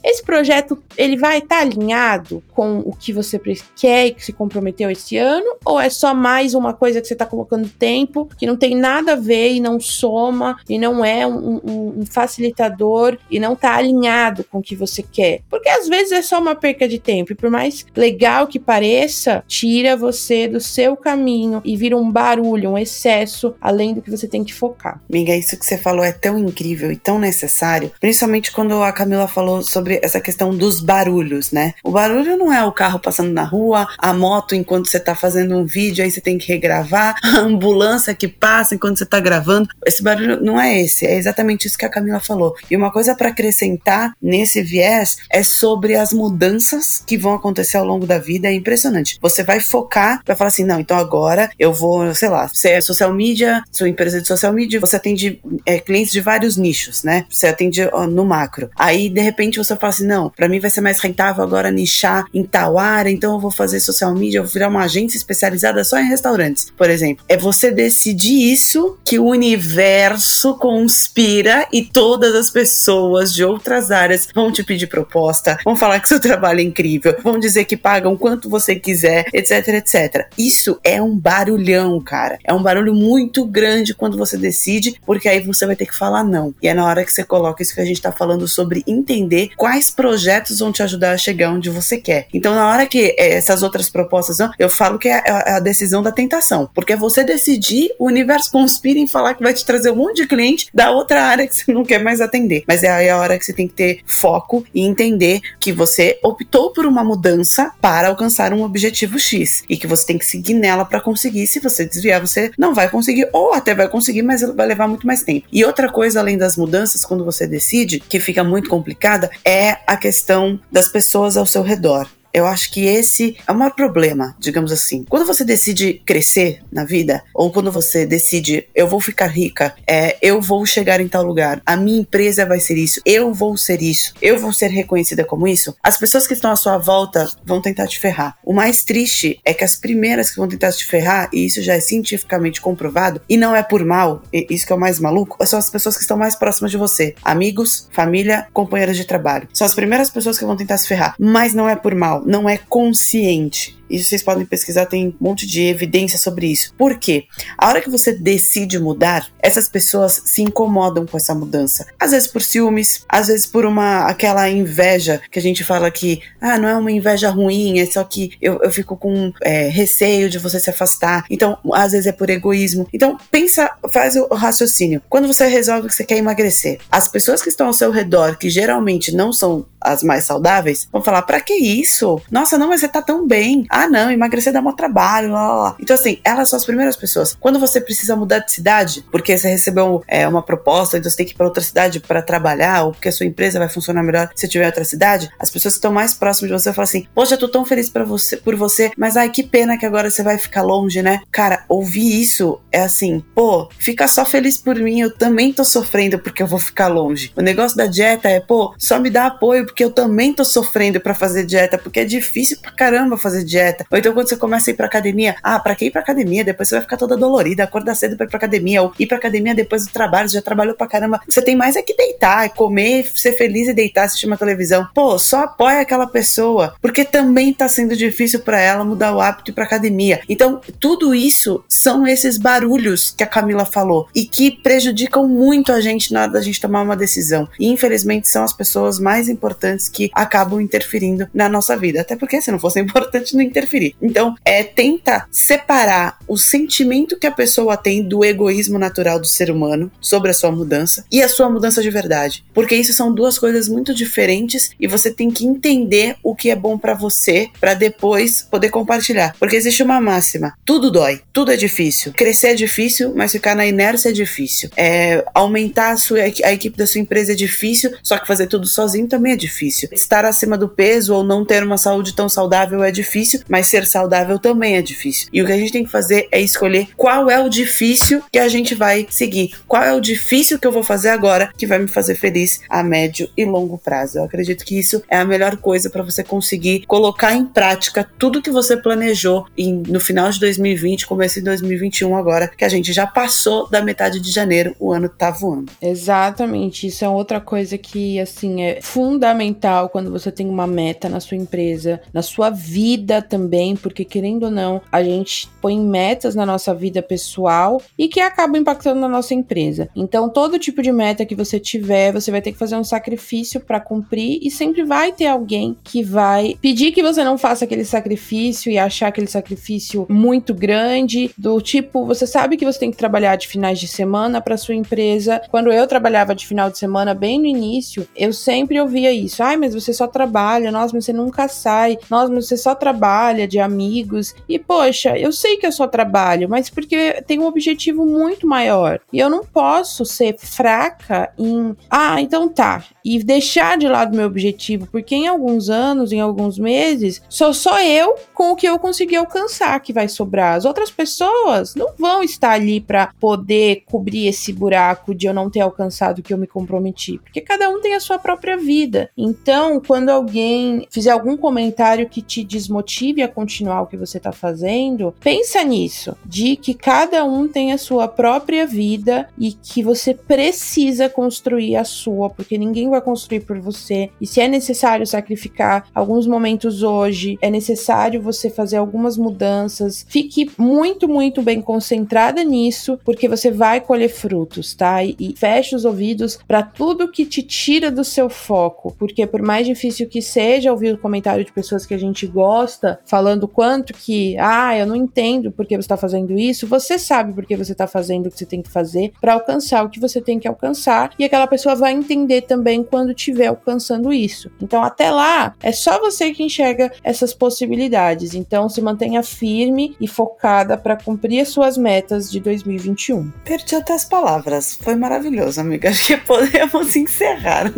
Esse 0.03 0.23
projeto, 0.23 0.81
ele 0.97 1.17
vai 1.17 1.39
estar 1.39 1.57
tá 1.57 1.61
alinhado 1.61 2.43
com 2.53 2.79
o 2.79 2.95
que 2.95 3.13
você 3.13 3.39
quer 3.75 4.07
e 4.07 4.11
que 4.13 4.23
se 4.23 4.33
comprometeu 4.33 4.89
esse 4.89 5.17
ano? 5.17 5.55
Ou 5.65 5.79
é 5.79 5.89
só 5.89 6.13
mais 6.13 6.53
uma 6.53 6.73
coisa 6.73 7.01
que 7.01 7.07
você 7.07 7.13
está 7.13 7.25
colocando 7.25 7.69
tempo, 7.69 8.29
que 8.37 8.45
não 8.45 8.57
tem 8.57 8.75
nada 8.75 9.13
a 9.13 9.15
ver 9.15 9.53
e 9.53 9.59
não 9.59 9.79
soma, 9.79 10.57
e 10.69 10.77
não 10.77 11.03
é 11.03 11.25
um, 11.25 11.61
um, 11.63 11.99
um 11.99 12.05
facilitador 12.05 13.17
e 13.29 13.39
não 13.39 13.53
está 13.53 13.75
alinhado 13.75 14.43
com 14.43 14.59
o 14.59 14.61
que 14.61 14.75
você 14.75 15.03
quer? 15.03 15.41
Porque 15.49 15.69
às 15.69 15.87
vezes 15.87 16.11
é 16.11 16.21
só 16.21 16.39
uma 16.39 16.55
perca 16.55 16.87
de 16.87 16.99
tempo, 16.99 17.31
e 17.31 17.35
por 17.35 17.49
mais 17.49 17.85
legal 17.95 18.47
que 18.47 18.59
pareça, 18.59 19.43
tira 19.47 19.95
você 19.95 20.47
do 20.47 20.59
seu 20.59 20.95
caminho 20.95 21.61
e 21.63 21.75
vira 21.75 21.97
um 21.97 22.09
barulho, 22.11 22.71
um 22.71 22.77
excesso, 22.77 23.55
além 23.61 23.93
do 23.93 24.01
que 24.01 24.11
você 24.11 24.27
tem 24.27 24.43
que 24.43 24.53
focar. 24.53 25.01
Miga, 25.09 25.35
isso 25.35 25.57
que 25.57 25.65
você 25.65 25.77
falou 25.77 26.03
é 26.03 26.11
tão 26.11 26.37
incrível 26.37 26.91
e 26.91 26.95
tão 26.95 27.19
necessário, 27.19 27.91
principalmente 27.99 28.51
quando 28.51 28.81
a 28.81 28.91
Camila 28.91 29.27
falou 29.27 29.50
sobre 29.61 29.99
essa 30.03 30.21
questão 30.21 30.55
dos 30.55 30.79
barulhos, 30.79 31.51
né? 31.51 31.73
O 31.83 31.91
barulho 31.91 32.37
não 32.37 32.53
é 32.53 32.63
o 32.63 32.71
carro 32.71 32.99
passando 32.99 33.31
na 33.31 33.43
rua, 33.43 33.87
a 33.97 34.13
moto 34.13 34.53
enquanto 34.53 34.87
você 34.87 34.99
tá 34.99 35.15
fazendo 35.15 35.57
um 35.57 35.65
vídeo, 35.65 36.03
aí 36.03 36.11
você 36.11 36.21
tem 36.21 36.37
que 36.37 36.47
regravar, 36.47 37.15
a 37.23 37.39
ambulância 37.39 38.13
que 38.13 38.27
passa 38.27 38.75
enquanto 38.75 38.99
você 38.99 39.05
tá 39.05 39.19
gravando. 39.19 39.67
Esse 39.85 40.03
barulho 40.03 40.39
não 40.41 40.59
é 40.59 40.81
esse, 40.81 41.05
é 41.05 41.15
exatamente 41.15 41.67
isso 41.67 41.77
que 41.77 41.85
a 41.85 41.89
Camila 41.89 42.19
falou. 42.19 42.55
E 42.69 42.77
uma 42.77 42.91
coisa 42.91 43.15
para 43.15 43.29
acrescentar 43.29 44.13
nesse 44.21 44.61
viés 44.61 45.17
é 45.31 45.41
sobre 45.41 45.95
as 45.95 46.13
mudanças 46.13 47.03
que 47.05 47.17
vão 47.17 47.33
acontecer 47.33 47.77
ao 47.77 47.85
longo 47.85 48.05
da 48.05 48.19
vida, 48.19 48.47
é 48.47 48.53
impressionante. 48.53 49.17
Você 49.21 49.43
vai 49.43 49.59
focar 49.59 50.23
para 50.23 50.35
falar 50.35 50.49
assim, 50.49 50.63
não, 50.63 50.79
então 50.79 50.97
agora 50.97 51.49
eu 51.57 51.73
vou, 51.73 52.13
sei 52.13 52.29
lá, 52.29 52.47
você 52.47 52.69
é 52.69 52.81
social 52.81 53.13
media, 53.13 53.63
sua 53.71 53.89
empresa 53.89 54.21
de 54.21 54.27
social 54.27 54.53
media, 54.53 54.79
você 54.79 54.95
atende 54.95 55.41
é, 55.65 55.79
clientes 55.79 56.11
de 56.11 56.21
vários 56.21 56.57
nichos, 56.57 57.03
né? 57.03 57.25
Você 57.29 57.47
atende 57.47 57.81
ó, 57.91 58.05
no 58.07 58.25
macro. 58.25 58.69
Aí, 58.75 59.09
de 59.09 59.21
repente, 59.21 59.40
você 59.49 59.75
fala 59.75 59.89
assim: 59.89 60.07
não, 60.07 60.29
para 60.29 60.47
mim 60.47 60.59
vai 60.59 60.69
ser 60.69 60.81
mais 60.81 60.99
rentável 60.99 61.43
agora 61.43 61.71
nichar 61.71 62.25
em 62.33 62.43
tal 62.43 62.77
área, 62.77 63.09
então 63.09 63.33
eu 63.33 63.39
vou 63.39 63.51
fazer 63.51 63.79
social 63.79 64.13
media, 64.13 64.39
eu 64.39 64.43
vou 64.43 64.51
virar 64.51 64.67
uma 64.67 64.83
agência 64.83 65.17
especializada 65.17 65.83
só 65.83 65.99
em 65.99 66.07
restaurantes, 66.07 66.71
por 66.75 66.89
exemplo. 66.89 67.23
É 67.27 67.37
você 67.37 67.71
decidir 67.71 68.51
isso 68.51 68.97
que 69.03 69.19
o 69.19 69.25
universo 69.25 70.55
conspira 70.55 71.67
e 71.71 71.83
todas 71.83 72.35
as 72.35 72.49
pessoas 72.49 73.33
de 73.33 73.43
outras 73.43 73.91
áreas 73.91 74.27
vão 74.33 74.51
te 74.51 74.63
pedir 74.63 74.87
proposta, 74.87 75.57
vão 75.63 75.75
falar 75.75 75.99
que 75.99 76.07
seu 76.07 76.19
trabalho 76.19 76.59
é 76.59 76.63
incrível, 76.63 77.15
vão 77.23 77.39
dizer 77.39 77.65
que 77.65 77.77
pagam 77.77 78.17
quanto 78.17 78.49
você 78.49 78.75
quiser, 78.75 79.25
etc, 79.33 79.67
etc. 79.69 80.27
Isso 80.37 80.79
é 80.83 81.01
um 81.01 81.17
barulhão, 81.17 81.99
cara. 82.01 82.37
É 82.43 82.53
um 82.53 82.61
barulho 82.61 82.93
muito 82.93 83.45
grande 83.45 83.93
quando 83.93 84.17
você 84.17 84.37
decide, 84.37 84.99
porque 85.05 85.27
aí 85.27 85.39
você 85.39 85.65
vai 85.65 85.75
ter 85.75 85.85
que 85.85 85.97
falar 85.97 86.23
não. 86.23 86.53
E 86.61 86.67
é 86.67 86.73
na 86.73 86.85
hora 86.85 87.03
que 87.03 87.11
você 87.11 87.23
coloca 87.23 87.61
isso 87.61 87.73
que 87.73 87.81
a 87.81 87.85
gente 87.85 88.01
tá 88.01 88.11
falando 88.11 88.47
sobre 88.47 88.83
entender 88.85 89.30
entender 89.31 89.51
quais 89.55 89.89
projetos 89.89 90.59
vão 90.59 90.71
te 90.71 90.83
ajudar 90.83 91.11
a 91.11 91.17
chegar 91.17 91.51
onde 91.51 91.69
você 91.69 91.97
quer. 91.97 92.27
Então, 92.33 92.53
na 92.53 92.67
hora 92.67 92.85
que 92.85 93.15
é, 93.17 93.35
essas 93.35 93.63
outras 93.63 93.89
propostas 93.89 94.37
vão, 94.37 94.51
eu 94.59 94.69
falo 94.69 94.99
que 94.99 95.07
é 95.07 95.23
a, 95.29 95.59
decisão 95.59 96.03
da 96.03 96.11
tentação, 96.11 96.69
porque 96.73 96.93
é 96.93 96.97
você 96.97 97.23
decidir, 97.23 97.91
o 97.97 98.07
universo 98.07 98.51
conspira 98.51 98.99
em 98.99 99.07
falar 99.07 99.35
que 99.35 99.43
vai 99.43 99.53
te 99.53 99.65
trazer 99.65 99.91
um 99.91 99.95
monte 99.95 100.17
de 100.17 100.27
cliente 100.27 100.67
da 100.73 100.91
outra 100.91 101.23
área 101.23 101.47
que 101.47 101.55
você 101.55 101.71
não 101.71 101.85
quer 101.85 102.03
mais 102.03 102.19
atender. 102.19 102.63
Mas 102.67 102.83
é 102.83 102.89
aí 102.89 103.09
a 103.09 103.17
hora 103.17 103.37
que 103.37 103.45
você 103.45 103.53
tem 103.53 103.67
que 103.67 103.73
ter 103.73 104.01
foco 104.05 104.65
e 104.73 104.81
entender 104.81 105.39
que 105.59 105.71
você 105.71 106.19
optou 106.23 106.71
por 106.71 106.85
uma 106.85 107.03
mudança 107.03 107.71
para 107.79 108.09
alcançar 108.09 108.53
um 108.53 108.63
objetivo 108.63 109.17
X 109.17 109.63
e 109.69 109.77
que 109.77 109.87
você 109.87 110.05
tem 110.05 110.17
que 110.17 110.25
seguir 110.25 110.55
nela 110.55 110.83
para 110.83 110.99
conseguir. 110.99 111.47
Se 111.47 111.59
você 111.59 111.85
desviar, 111.85 112.19
você 112.19 112.51
não 112.57 112.73
vai 112.73 112.89
conseguir, 112.89 113.29
ou 113.31 113.53
até 113.53 113.73
vai 113.73 113.87
conseguir, 113.87 114.23
mas 114.23 114.41
vai 114.41 114.67
levar 114.67 114.87
muito 114.87 115.07
mais 115.07 115.23
tempo. 115.23 115.47
E 115.51 115.63
outra 115.63 115.89
coisa, 115.91 116.19
além 116.19 116.37
das 116.37 116.57
mudanças, 116.57 117.05
quando 117.05 117.23
você 117.23 117.47
decide, 117.47 117.99
que 117.99 118.19
fica 118.19 118.43
muito 118.43 118.69
complicada, 118.69 119.20
é 119.45 119.77
a 119.87 119.97
questão 119.97 120.59
das 120.71 120.87
pessoas 120.89 121.37
ao 121.37 121.45
seu 121.45 121.63
redor. 121.63 122.07
Eu 122.33 122.45
acho 122.45 122.71
que 122.71 122.85
esse 122.85 123.37
é 123.47 123.51
o 123.51 123.55
maior 123.55 123.71
problema, 123.71 124.35
digamos 124.39 124.71
assim. 124.71 125.05
Quando 125.09 125.25
você 125.25 125.43
decide 125.43 126.01
crescer 126.05 126.61
na 126.71 126.83
vida, 126.83 127.23
ou 127.33 127.51
quando 127.51 127.71
você 127.71 128.05
decide, 128.05 128.67
eu 128.73 128.87
vou 128.87 128.99
ficar 128.99 129.27
rica, 129.27 129.75
é, 129.85 130.17
eu 130.21 130.41
vou 130.41 130.65
chegar 130.65 131.01
em 131.01 131.07
tal 131.07 131.23
lugar, 131.23 131.61
a 131.65 131.75
minha 131.75 131.99
empresa 131.99 132.45
vai 132.45 132.59
ser 132.59 132.77
isso, 132.77 133.01
eu 133.05 133.33
vou 133.33 133.57
ser 133.57 133.81
isso, 133.81 134.13
eu 134.21 134.39
vou 134.39 134.53
ser 134.53 134.67
reconhecida 134.67 135.25
como 135.25 135.47
isso, 135.47 135.75
as 135.83 135.97
pessoas 135.97 136.25
que 136.25 136.33
estão 136.33 136.51
à 136.51 136.55
sua 136.55 136.77
volta 136.77 137.29
vão 137.45 137.61
tentar 137.61 137.87
te 137.87 137.99
ferrar. 137.99 138.37
O 138.43 138.53
mais 138.53 138.83
triste 138.83 139.39
é 139.43 139.53
que 139.53 139.63
as 139.63 139.75
primeiras 139.75 140.29
que 140.29 140.37
vão 140.37 140.47
tentar 140.47 140.71
te 140.71 140.85
ferrar, 140.85 141.29
e 141.33 141.45
isso 141.45 141.61
já 141.61 141.73
é 141.73 141.79
cientificamente 141.79 142.61
comprovado, 142.61 143.21
e 143.27 143.37
não 143.37 143.55
é 143.55 143.63
por 143.63 143.83
mal, 143.83 144.23
isso 144.31 144.65
que 144.65 144.71
é 144.71 144.75
o 144.75 144.79
mais 144.79 144.99
maluco, 144.99 145.45
são 145.45 145.59
as 145.59 145.69
pessoas 145.69 145.95
que 145.95 146.01
estão 146.01 146.17
mais 146.17 146.35
próximas 146.35 146.71
de 146.71 146.77
você. 146.77 147.13
Amigos, 147.23 147.89
família, 147.91 148.47
companheiros 148.53 148.95
de 148.95 149.05
trabalho. 149.05 149.47
São 149.53 149.65
as 149.65 149.73
primeiras 149.73 150.09
pessoas 150.09 150.37
que 150.37 150.45
vão 150.45 150.55
tentar 150.55 150.77
se 150.77 150.87
ferrar, 150.87 151.15
mas 151.19 151.53
não 151.53 151.67
é 151.67 151.75
por 151.75 151.93
mal 151.93 152.20
não 152.25 152.47
é 152.47 152.57
consciente. 152.57 153.77
Isso 153.91 154.09
vocês 154.09 154.23
podem 154.23 154.45
pesquisar, 154.45 154.85
tem 154.85 155.07
um 155.07 155.13
monte 155.19 155.45
de 155.45 155.63
evidência 155.63 156.17
sobre 156.17 156.47
isso. 156.47 156.73
Por 156.77 156.97
quê? 156.97 157.25
A 157.57 157.67
hora 157.67 157.81
que 157.81 157.89
você 157.89 158.13
decide 158.13 158.79
mudar, 158.79 159.27
essas 159.39 159.67
pessoas 159.67 160.21
se 160.25 160.41
incomodam 160.41 161.05
com 161.05 161.17
essa 161.17 161.35
mudança. 161.35 161.85
Às 161.99 162.11
vezes 162.11 162.27
por 162.27 162.41
ciúmes, 162.41 163.05
às 163.07 163.27
vezes 163.27 163.45
por 163.45 163.65
uma 163.65 164.05
aquela 164.05 164.49
inveja 164.49 165.21
que 165.29 165.39
a 165.39 165.41
gente 165.41 165.63
fala 165.63 165.91
que, 165.91 166.21
ah, 166.39 166.57
não 166.57 166.67
é 166.67 166.75
uma 166.75 166.91
inveja 166.91 167.29
ruim, 167.29 167.79
é 167.79 167.85
só 167.85 168.03
que 168.03 168.31
eu, 168.41 168.59
eu 168.61 168.71
fico 168.71 168.95
com 168.95 169.31
é, 169.41 169.67
receio 169.67 170.29
de 170.29 170.39
você 170.39 170.59
se 170.59 170.69
afastar. 170.69 171.25
Então, 171.29 171.57
às 171.73 171.91
vezes 171.91 172.07
é 172.07 172.11
por 172.11 172.29
egoísmo. 172.29 172.87
Então, 172.93 173.17
pensa, 173.29 173.69
faz 173.91 174.15
o 174.15 174.27
raciocínio. 174.33 175.01
Quando 175.09 175.27
você 175.27 175.47
resolve 175.47 175.87
que 175.87 175.93
você 175.93 176.03
quer 176.03 176.17
emagrecer, 176.17 176.79
as 176.91 177.07
pessoas 177.07 177.41
que 177.41 177.49
estão 177.49 177.67
ao 177.67 177.73
seu 177.73 177.91
redor, 177.91 178.37
que 178.37 178.49
geralmente 178.49 179.13
não 179.13 179.33
são 179.33 179.65
as 179.79 180.03
mais 180.03 180.25
saudáveis, 180.25 180.87
vão 180.91 181.01
falar: 181.01 181.23
pra 181.23 181.41
que 181.41 181.53
isso? 181.53 182.21
Nossa, 182.29 182.57
não, 182.57 182.69
mas 182.69 182.81
você 182.81 182.87
tá 182.87 183.01
tão 183.01 183.27
bem. 183.27 183.65
Ah, 183.69 183.80
não, 183.87 184.11
emagrecer 184.11 184.53
dá 184.53 184.61
mó 184.61 184.71
trabalho, 184.71 185.31
lá, 185.31 185.47
lá, 185.47 185.63
lá. 185.63 185.75
Então, 185.79 185.95
assim, 185.95 186.19
elas 186.23 186.49
são 186.49 186.57
as 186.57 186.65
primeiras 186.65 186.95
pessoas. 186.95 187.35
Quando 187.39 187.59
você 187.59 187.79
precisa 187.79 188.15
mudar 188.15 188.39
de 188.39 188.51
cidade, 188.51 189.05
porque 189.11 189.37
você 189.37 189.49
recebeu 189.49 190.03
é, 190.07 190.27
uma 190.27 190.41
proposta, 190.41 190.97
então 190.97 191.09
você 191.09 191.17
tem 191.17 191.25
que 191.25 191.33
ir 191.33 191.35
pra 191.35 191.45
outra 191.45 191.63
cidade 191.63 191.99
para 191.99 192.21
trabalhar, 192.21 192.83
ou 192.83 192.91
porque 192.91 193.09
a 193.09 193.11
sua 193.11 193.25
empresa 193.25 193.59
vai 193.59 193.69
funcionar 193.69 194.03
melhor 194.03 194.29
se 194.35 194.47
tiver 194.47 194.65
outra 194.65 194.83
cidade, 194.83 195.29
as 195.39 195.49
pessoas 195.49 195.75
que 195.75 195.77
estão 195.79 195.91
mais 195.91 196.13
próximas 196.13 196.49
de 196.49 196.61
você 196.61 196.73
falam 196.73 196.83
assim: 196.83 197.07
Poxa, 197.13 197.35
eu 197.35 197.39
tô 197.39 197.47
tão 197.47 197.65
feliz 197.65 197.89
pra 197.89 198.03
você, 198.03 198.37
por 198.37 198.55
você, 198.55 198.91
mas 198.97 199.17
ai, 199.17 199.29
que 199.29 199.43
pena 199.43 199.77
que 199.77 199.85
agora 199.85 200.09
você 200.09 200.23
vai 200.23 200.37
ficar 200.37 200.61
longe, 200.61 201.01
né? 201.01 201.21
Cara, 201.31 201.63
ouvir 201.67 202.21
isso 202.21 202.59
é 202.71 202.81
assim: 202.81 203.23
pô, 203.35 203.69
fica 203.77 204.07
só 204.07 204.25
feliz 204.25 204.57
por 204.57 204.75
mim, 204.75 205.01
eu 205.01 205.15
também 205.15 205.53
tô 205.53 205.63
sofrendo 205.63 206.19
porque 206.19 206.43
eu 206.43 206.47
vou 206.47 206.59
ficar 206.59 206.87
longe. 206.87 207.31
O 207.35 207.41
negócio 207.41 207.77
da 207.77 207.85
dieta 207.85 208.29
é, 208.29 208.39
pô, 208.39 208.73
só 208.77 208.99
me 208.99 209.09
dá 209.09 209.27
apoio 209.27 209.65
porque 209.65 209.83
eu 209.83 209.91
também 209.91 210.33
tô 210.33 210.43
sofrendo 210.43 210.99
para 210.99 211.13
fazer 211.13 211.45
dieta, 211.45 211.77
porque 211.77 212.01
é 212.01 212.05
difícil 212.05 212.57
pra 212.61 212.71
caramba 212.71 213.17
fazer 213.17 213.43
dieta. 213.43 213.70
Ou 213.89 213.97
então 213.97 214.13
quando 214.13 214.29
você 214.29 214.37
começa 214.37 214.69
a 214.69 214.73
ir 214.73 214.75
pra 214.75 214.85
academia, 214.85 215.35
ah, 215.41 215.59
pra 215.59 215.75
que 215.75 215.85
ir 215.85 215.91
pra 215.91 216.01
academia? 216.01 216.43
Depois 216.43 216.69
você 216.69 216.75
vai 216.75 216.81
ficar 216.81 216.97
toda 216.97 217.17
dolorida, 217.17 217.63
acordar 217.63 217.95
cedo 217.95 218.15
pra 218.15 218.25
ir 218.25 218.29
pra 218.29 218.37
academia, 218.37 218.81
ou 218.81 218.93
ir 218.99 219.05
pra 219.05 219.17
academia 219.17 219.55
depois 219.55 219.85
do 219.85 219.91
trabalho, 219.91 220.29
já 220.29 220.41
trabalhou 220.41 220.75
pra 220.75 220.87
caramba. 220.87 221.21
Você 221.27 221.41
tem 221.41 221.55
mais 221.55 221.75
é 221.75 221.81
que 221.81 221.95
deitar, 221.95 222.45
é 222.45 222.49
comer, 222.49 223.09
ser 223.15 223.33
feliz 223.33 223.67
e 223.67 223.73
deitar, 223.73 224.05
assistir 224.05 224.27
uma 224.27 224.37
televisão. 224.37 224.87
Pô, 224.93 225.17
só 225.17 225.43
apoia 225.43 225.81
aquela 225.81 226.07
pessoa, 226.07 226.75
porque 226.81 227.03
também 227.05 227.53
tá 227.53 227.67
sendo 227.67 227.95
difícil 227.95 228.39
para 228.41 228.59
ela 228.59 228.83
mudar 228.83 229.13
o 229.15 229.21
hábito 229.21 229.53
pra 229.53 229.63
academia. 229.63 230.21
Então, 230.27 230.61
tudo 230.79 231.13
isso 231.13 231.63
são 231.67 232.05
esses 232.07 232.37
barulhos 232.37 233.11
que 233.11 233.23
a 233.23 233.27
Camila 233.27 233.65
falou 233.65 234.07
e 234.15 234.25
que 234.25 234.51
prejudicam 234.51 235.27
muito 235.27 235.71
a 235.71 235.81
gente 235.81 236.13
na 236.13 236.23
hora 236.23 236.31
da 236.31 236.41
gente 236.41 236.61
tomar 236.61 236.81
uma 236.81 236.95
decisão. 236.95 237.47
E 237.59 237.67
infelizmente 237.67 238.27
são 238.27 238.43
as 238.43 238.53
pessoas 238.53 238.99
mais 238.99 239.29
importantes 239.29 239.89
que 239.89 240.09
acabam 240.13 240.59
interferindo 240.61 241.27
na 241.33 241.49
nossa 241.49 241.75
vida. 241.77 242.01
Até 242.01 242.15
porque 242.15 242.41
se 242.41 242.51
não 242.51 242.59
fosse 242.59 242.79
importante, 242.79 243.35
não 243.35 243.41
interferir. 243.61 243.95
Então, 244.01 244.35
é 244.43 244.63
tenta 244.63 245.27
separar 245.31 246.17
o 246.27 246.37
sentimento 246.37 247.17
que 247.17 247.27
a 247.27 247.31
pessoa 247.31 247.77
tem 247.77 248.01
do 248.01 248.25
egoísmo 248.25 248.79
natural 248.79 249.19
do 249.19 249.27
ser 249.27 249.51
humano 249.51 249.91
sobre 249.99 250.31
a 250.31 250.33
sua 250.33 250.51
mudança 250.51 251.05
e 251.11 251.21
a 251.21 251.29
sua 251.29 251.49
mudança 251.49 251.81
de 251.81 251.89
verdade. 251.89 252.43
Porque 252.53 252.75
isso 252.75 252.93
são 252.93 253.13
duas 253.13 253.37
coisas 253.37 253.67
muito 253.67 253.93
diferentes 253.93 254.71
e 254.79 254.87
você 254.87 255.11
tem 255.11 255.29
que 255.29 255.45
entender 255.45 256.15
o 256.23 256.35
que 256.35 256.49
é 256.49 256.55
bom 256.55 256.77
para 256.77 256.93
você 256.93 257.49
para 257.59 257.73
depois 257.73 258.41
poder 258.41 258.69
compartilhar. 258.69 259.35
Porque 259.39 259.55
existe 259.55 259.83
uma 259.83 260.01
máxima: 260.01 260.53
tudo 260.65 260.91
dói, 260.91 261.21
tudo 261.31 261.51
é 261.51 261.57
difícil. 261.57 262.13
Crescer 262.13 262.47
é 262.47 262.55
difícil, 262.55 263.13
mas 263.15 263.31
ficar 263.31 263.55
na 263.55 263.65
inércia 263.65 264.09
é 264.09 264.13
difícil. 264.13 264.69
É, 264.75 265.23
aumentar 265.33 265.91
a, 265.91 265.97
sua, 265.97 266.19
a 266.19 266.53
equipe 266.53 266.77
da 266.77 266.87
sua 266.87 267.01
empresa 267.01 267.33
é 267.33 267.35
difícil, 267.35 267.93
só 268.01 268.17
que 268.17 268.27
fazer 268.27 268.47
tudo 268.47 268.67
sozinho 268.67 269.07
também 269.07 269.33
é 269.33 269.37
difícil 269.37 269.89
estar 269.91 270.25
acima 270.25 270.57
do 270.57 270.67
peso 270.67 271.13
ou 271.13 271.23
não 271.23 271.45
ter 271.45 271.63
uma 271.63 271.77
saúde 271.77 272.15
tão 272.15 272.29
saudável 272.29 272.83
é 272.83 272.91
difícil, 272.91 273.40
mas 273.47 273.67
ser 273.67 273.85
saudável 273.85 274.39
também 274.39 274.75
é 274.75 274.81
difícil. 274.81 275.29
E 275.31 275.41
o 275.41 275.45
que 275.45 275.51
a 275.51 275.57
gente 275.57 275.71
tem 275.71 275.83
que 275.83 275.91
fazer 275.91 276.27
é 276.31 276.41
escolher 276.41 276.89
qual 276.95 277.29
é 277.29 277.39
o 277.39 277.49
difícil 277.49 278.21
que 278.31 278.39
a 278.39 278.47
gente 278.47 278.75
vai 278.75 279.07
seguir, 279.09 279.51
qual 279.67 279.83
é 279.83 279.93
o 279.93 279.99
difícil 279.99 280.59
que 280.59 280.67
eu 280.67 280.71
vou 280.71 280.83
fazer 280.83 281.09
agora 281.09 281.51
que 281.57 281.67
vai 281.67 281.79
me 281.79 281.87
fazer 281.87 282.15
feliz 282.15 282.61
a 282.69 282.83
médio 282.83 283.29
e 283.35 283.45
longo 283.45 283.77
prazo. 283.77 284.19
Eu 284.19 284.23
acredito 284.23 284.65
que 284.65 284.77
isso 284.77 285.03
é 285.09 285.17
a 285.17 285.25
melhor 285.25 285.57
coisa 285.57 285.89
para 285.89 286.03
você 286.03 286.23
conseguir 286.23 286.85
colocar 286.85 287.33
em 287.33 287.45
prática 287.45 288.07
tudo 288.17 288.41
que 288.41 288.51
você 288.51 288.77
planejou 288.77 289.45
em, 289.57 289.83
no 289.87 289.99
final 289.99 290.29
de 290.29 290.39
2020, 290.39 291.07
começo 291.07 291.35
de 291.35 291.45
2021 291.45 292.15
agora, 292.15 292.47
que 292.47 292.65
a 292.65 292.69
gente 292.69 292.93
já 292.93 293.05
passou 293.05 293.69
da 293.69 293.81
metade 293.81 294.19
de 294.19 294.31
janeiro, 294.31 294.75
o 294.79 294.91
ano 294.91 295.09
tá 295.09 295.31
voando. 295.31 295.71
Exatamente, 295.81 296.87
isso 296.87 297.03
é 297.03 297.09
outra 297.09 297.39
coisa 297.39 297.77
que 297.77 298.19
assim 298.19 298.63
é 298.63 298.79
fundamental 298.81 299.89
quando 299.89 300.11
você 300.11 300.31
tem 300.31 300.47
uma 300.47 300.67
meta 300.67 301.09
na 301.09 301.19
sua 301.19 301.37
empresa, 301.37 302.01
na 302.13 302.21
sua 302.21 302.49
vida 302.49 303.21
também, 303.31 303.77
porque 303.77 304.03
querendo 304.03 304.43
ou 304.43 304.51
não, 304.51 304.81
a 304.91 305.01
gente 305.01 305.49
põe 305.61 305.79
metas 305.79 306.35
na 306.35 306.45
nossa 306.45 306.75
vida 306.75 307.01
pessoal 307.01 307.81
e 307.97 308.09
que 308.09 308.19
acabam 308.19 308.59
impactando 308.59 308.99
na 308.99 309.07
nossa 309.07 309.33
empresa. 309.33 309.87
Então, 309.95 310.27
todo 310.27 310.59
tipo 310.59 310.81
de 310.81 310.91
meta 310.91 311.25
que 311.25 311.33
você 311.33 311.57
tiver, 311.57 312.11
você 312.11 312.29
vai 312.29 312.41
ter 312.41 312.51
que 312.51 312.57
fazer 312.57 312.75
um 312.75 312.83
sacrifício 312.83 313.61
para 313.61 313.79
cumprir 313.79 314.39
e 314.41 314.51
sempre 314.51 314.83
vai 314.83 315.13
ter 315.13 315.27
alguém 315.27 315.77
que 315.81 316.03
vai 316.03 316.57
pedir 316.61 316.91
que 316.91 317.01
você 317.01 317.23
não 317.23 317.37
faça 317.37 317.63
aquele 317.63 317.85
sacrifício 317.85 318.69
e 318.69 318.77
achar 318.77 319.07
aquele 319.07 319.27
sacrifício 319.27 320.05
muito 320.09 320.53
grande, 320.53 321.31
do 321.37 321.61
tipo, 321.61 322.05
você 322.05 322.27
sabe 322.27 322.57
que 322.57 322.65
você 322.65 322.79
tem 322.79 322.91
que 322.91 322.97
trabalhar 322.97 323.37
de 323.37 323.47
finais 323.47 323.79
de 323.79 323.87
semana 323.87 324.41
para 324.41 324.57
sua 324.57 324.75
empresa. 324.75 325.41
Quando 325.49 325.71
eu 325.71 325.87
trabalhava 325.87 326.35
de 326.35 326.45
final 326.45 326.69
de 326.69 326.77
semana 326.77 327.13
bem 327.13 327.39
no 327.39 327.45
início, 327.45 328.05
eu 328.13 328.33
sempre 328.33 328.81
ouvia 328.81 329.13
isso. 329.13 329.41
Ai, 329.41 329.55
mas 329.55 329.73
você 329.73 329.93
só 329.93 330.05
trabalha, 330.05 330.69
nossa, 330.69 330.93
mas 330.93 331.05
você 331.05 331.13
nunca 331.13 331.47
sai, 331.47 331.97
nossa, 332.09 332.33
mas 332.33 332.47
você 332.47 332.57
só 332.57 332.75
trabalha 332.75 333.20
de 333.47 333.59
amigos. 333.59 334.33
E 334.49 334.57
poxa, 334.57 335.17
eu 335.17 335.31
sei 335.31 335.57
que 335.57 335.65
eu 335.65 335.71
só 335.71 335.87
trabalho, 335.87 336.49
mas 336.49 336.69
porque 336.69 337.21
tem 337.27 337.39
um 337.39 337.45
objetivo 337.45 338.05
muito 338.05 338.47
maior. 338.47 338.99
E 339.13 339.19
eu 339.19 339.29
não 339.29 339.45
posso 339.45 340.03
ser 340.05 340.35
fraca 340.37 341.31
em, 341.37 341.75
ah, 341.89 342.19
então 342.19 342.49
tá, 342.49 342.83
e 343.03 343.23
deixar 343.23 343.77
de 343.77 343.87
lado 343.87 344.15
meu 344.15 344.27
objetivo, 344.27 344.87
porque 344.91 345.15
em 345.15 345.27
alguns 345.27 345.69
anos, 345.69 346.11
em 346.11 346.19
alguns 346.19 346.57
meses, 346.57 347.21
sou 347.29 347.53
só 347.53 347.81
eu 347.81 348.15
com 348.33 348.51
o 348.51 348.55
que 348.55 348.67
eu 348.67 348.79
consegui 348.79 349.15
alcançar 349.15 349.79
que 349.79 349.93
vai 349.93 350.07
sobrar. 350.07 350.55
As 350.55 350.65
outras 350.65 350.91
pessoas 350.91 351.75
não 351.75 351.93
vão 351.97 352.23
estar 352.23 352.51
ali 352.51 352.79
para 352.79 353.13
poder 353.19 353.83
cobrir 353.85 354.27
esse 354.27 354.53
buraco 354.53 355.13
de 355.15 355.27
eu 355.27 355.33
não 355.33 355.49
ter 355.49 355.61
alcançado 355.61 356.19
o 356.19 356.23
que 356.23 356.33
eu 356.33 356.37
me 356.37 356.47
comprometi, 356.47 357.17
porque 357.19 357.41
cada 357.41 357.69
um 357.69 357.81
tem 357.81 357.93
a 357.93 357.99
sua 357.99 358.19
própria 358.19 358.57
vida. 358.57 359.09
Então, 359.17 359.81
quando 359.85 360.09
alguém 360.09 360.87
fizer 360.89 361.11
algum 361.11 361.37
comentário 361.37 362.09
que 362.09 362.21
te 362.21 362.43
desmotive, 362.43 362.81
motive 362.81 363.21
a 363.21 363.27
continuar 363.27 363.81
o 363.81 363.87
que 363.87 363.95
você 363.95 364.17
está 364.17 364.31
fazendo, 364.31 365.13
pensa 365.19 365.63
nisso, 365.63 366.15
de 366.25 366.55
que 366.55 366.73
cada 366.73 367.23
um 367.23 367.47
tem 367.47 367.71
a 367.71 367.77
sua 367.77 368.07
própria 368.07 368.65
vida 368.65 369.29
e 369.37 369.53
que 369.53 369.83
você 369.83 370.13
precisa 370.13 371.07
construir 371.07 371.75
a 371.75 371.83
sua, 371.83 372.29
porque 372.29 372.57
ninguém 372.57 372.89
vai 372.91 373.01
construir 373.01 373.41
por 373.41 373.59
você. 373.59 374.09
E 374.19 374.27
se 374.27 374.39
é 374.39 374.47
necessário 374.47 375.05
sacrificar 375.07 375.87
alguns 375.93 376.27
momentos 376.27 376.83
hoje, 376.83 377.37
é 377.41 377.49
necessário 377.49 378.21
você 378.21 378.49
fazer 378.49 378.77
algumas 378.77 379.17
mudanças. 379.17 380.05
Fique 380.07 380.51
muito, 380.57 381.07
muito 381.07 381.41
bem 381.41 381.61
concentrada 381.61 382.43
nisso, 382.43 382.99
porque 383.03 383.27
você 383.27 383.49
vai 383.49 383.81
colher 383.81 384.09
frutos, 384.09 384.73
tá? 384.73 385.03
E, 385.03 385.15
e 385.19 385.33
feche 385.35 385.75
os 385.75 385.85
ouvidos 385.85 386.37
para 386.47 386.61
tudo 386.61 387.11
que 387.11 387.25
te 387.25 387.41
tira 387.41 387.89
do 387.89 388.03
seu 388.03 388.29
foco, 388.29 388.95
porque 388.97 389.25
por 389.25 389.41
mais 389.41 389.65
difícil 389.65 390.07
que 390.07 390.21
seja 390.21 390.71
ouvir 390.71 390.93
o 390.93 390.97
comentário 390.97 391.43
de 391.43 391.51
pessoas 391.51 391.85
que 391.85 391.93
a 391.93 391.97
gente 391.97 392.27
gosta, 392.27 392.99
falando 393.05 393.47
quanto 393.47 393.93
que, 393.93 394.37
ah, 394.37 394.77
eu 394.77 394.85
não 394.85 394.95
entendo 394.95 395.51
porque 395.51 395.75
você 395.75 395.81
está 395.81 395.97
fazendo 395.97 396.37
isso, 396.37 396.67
você 396.67 396.99
sabe 396.99 397.33
porque 397.33 397.55
você 397.55 397.71
está 397.71 397.87
fazendo 397.87 398.27
o 398.27 398.31
que 398.31 398.37
você 398.37 398.45
tem 398.45 398.61
que 398.61 398.69
fazer 398.69 399.13
para 399.19 399.33
alcançar 399.33 399.83
o 399.83 399.89
que 399.89 399.99
você 399.99 400.21
tem 400.21 400.39
que 400.39 400.47
alcançar, 400.47 401.11
e 401.17 401.23
aquela 401.23 401.47
pessoa 401.47 401.75
vai 401.75 401.93
entender 401.93 402.41
também 402.41 402.80
quando 402.83 403.11
estiver 403.11 403.47
alcançando 403.47 404.11
isso. 404.11 404.51
Então, 404.61 404.83
até 404.83 405.09
lá, 405.11 405.55
é 405.61 405.71
só 405.71 405.99
você 405.99 406.31
que 406.31 406.43
enxerga 406.43 406.91
essas 407.03 407.33
possibilidades. 407.33 408.33
Então, 408.33 408.69
se 408.69 408.81
mantenha 408.81 409.23
firme 409.23 409.95
e 409.99 410.07
focada 410.07 410.77
para 410.77 410.95
cumprir 410.95 411.41
as 411.41 411.49
suas 411.49 411.77
metas 411.77 412.31
de 412.31 412.39
2021. 412.39 413.31
Perdi 413.43 413.75
até 413.75 413.93
as 413.93 414.05
palavras. 414.05 414.77
Foi 414.81 414.95
maravilhoso, 414.95 415.61
amiga. 415.61 415.89
Acho 415.89 416.07
que 416.07 416.17
podemos 416.17 416.95
encerrar. 416.95 417.71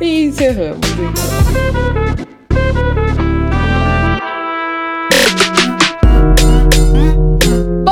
E 0.00 0.24
encerramos. 0.24 0.80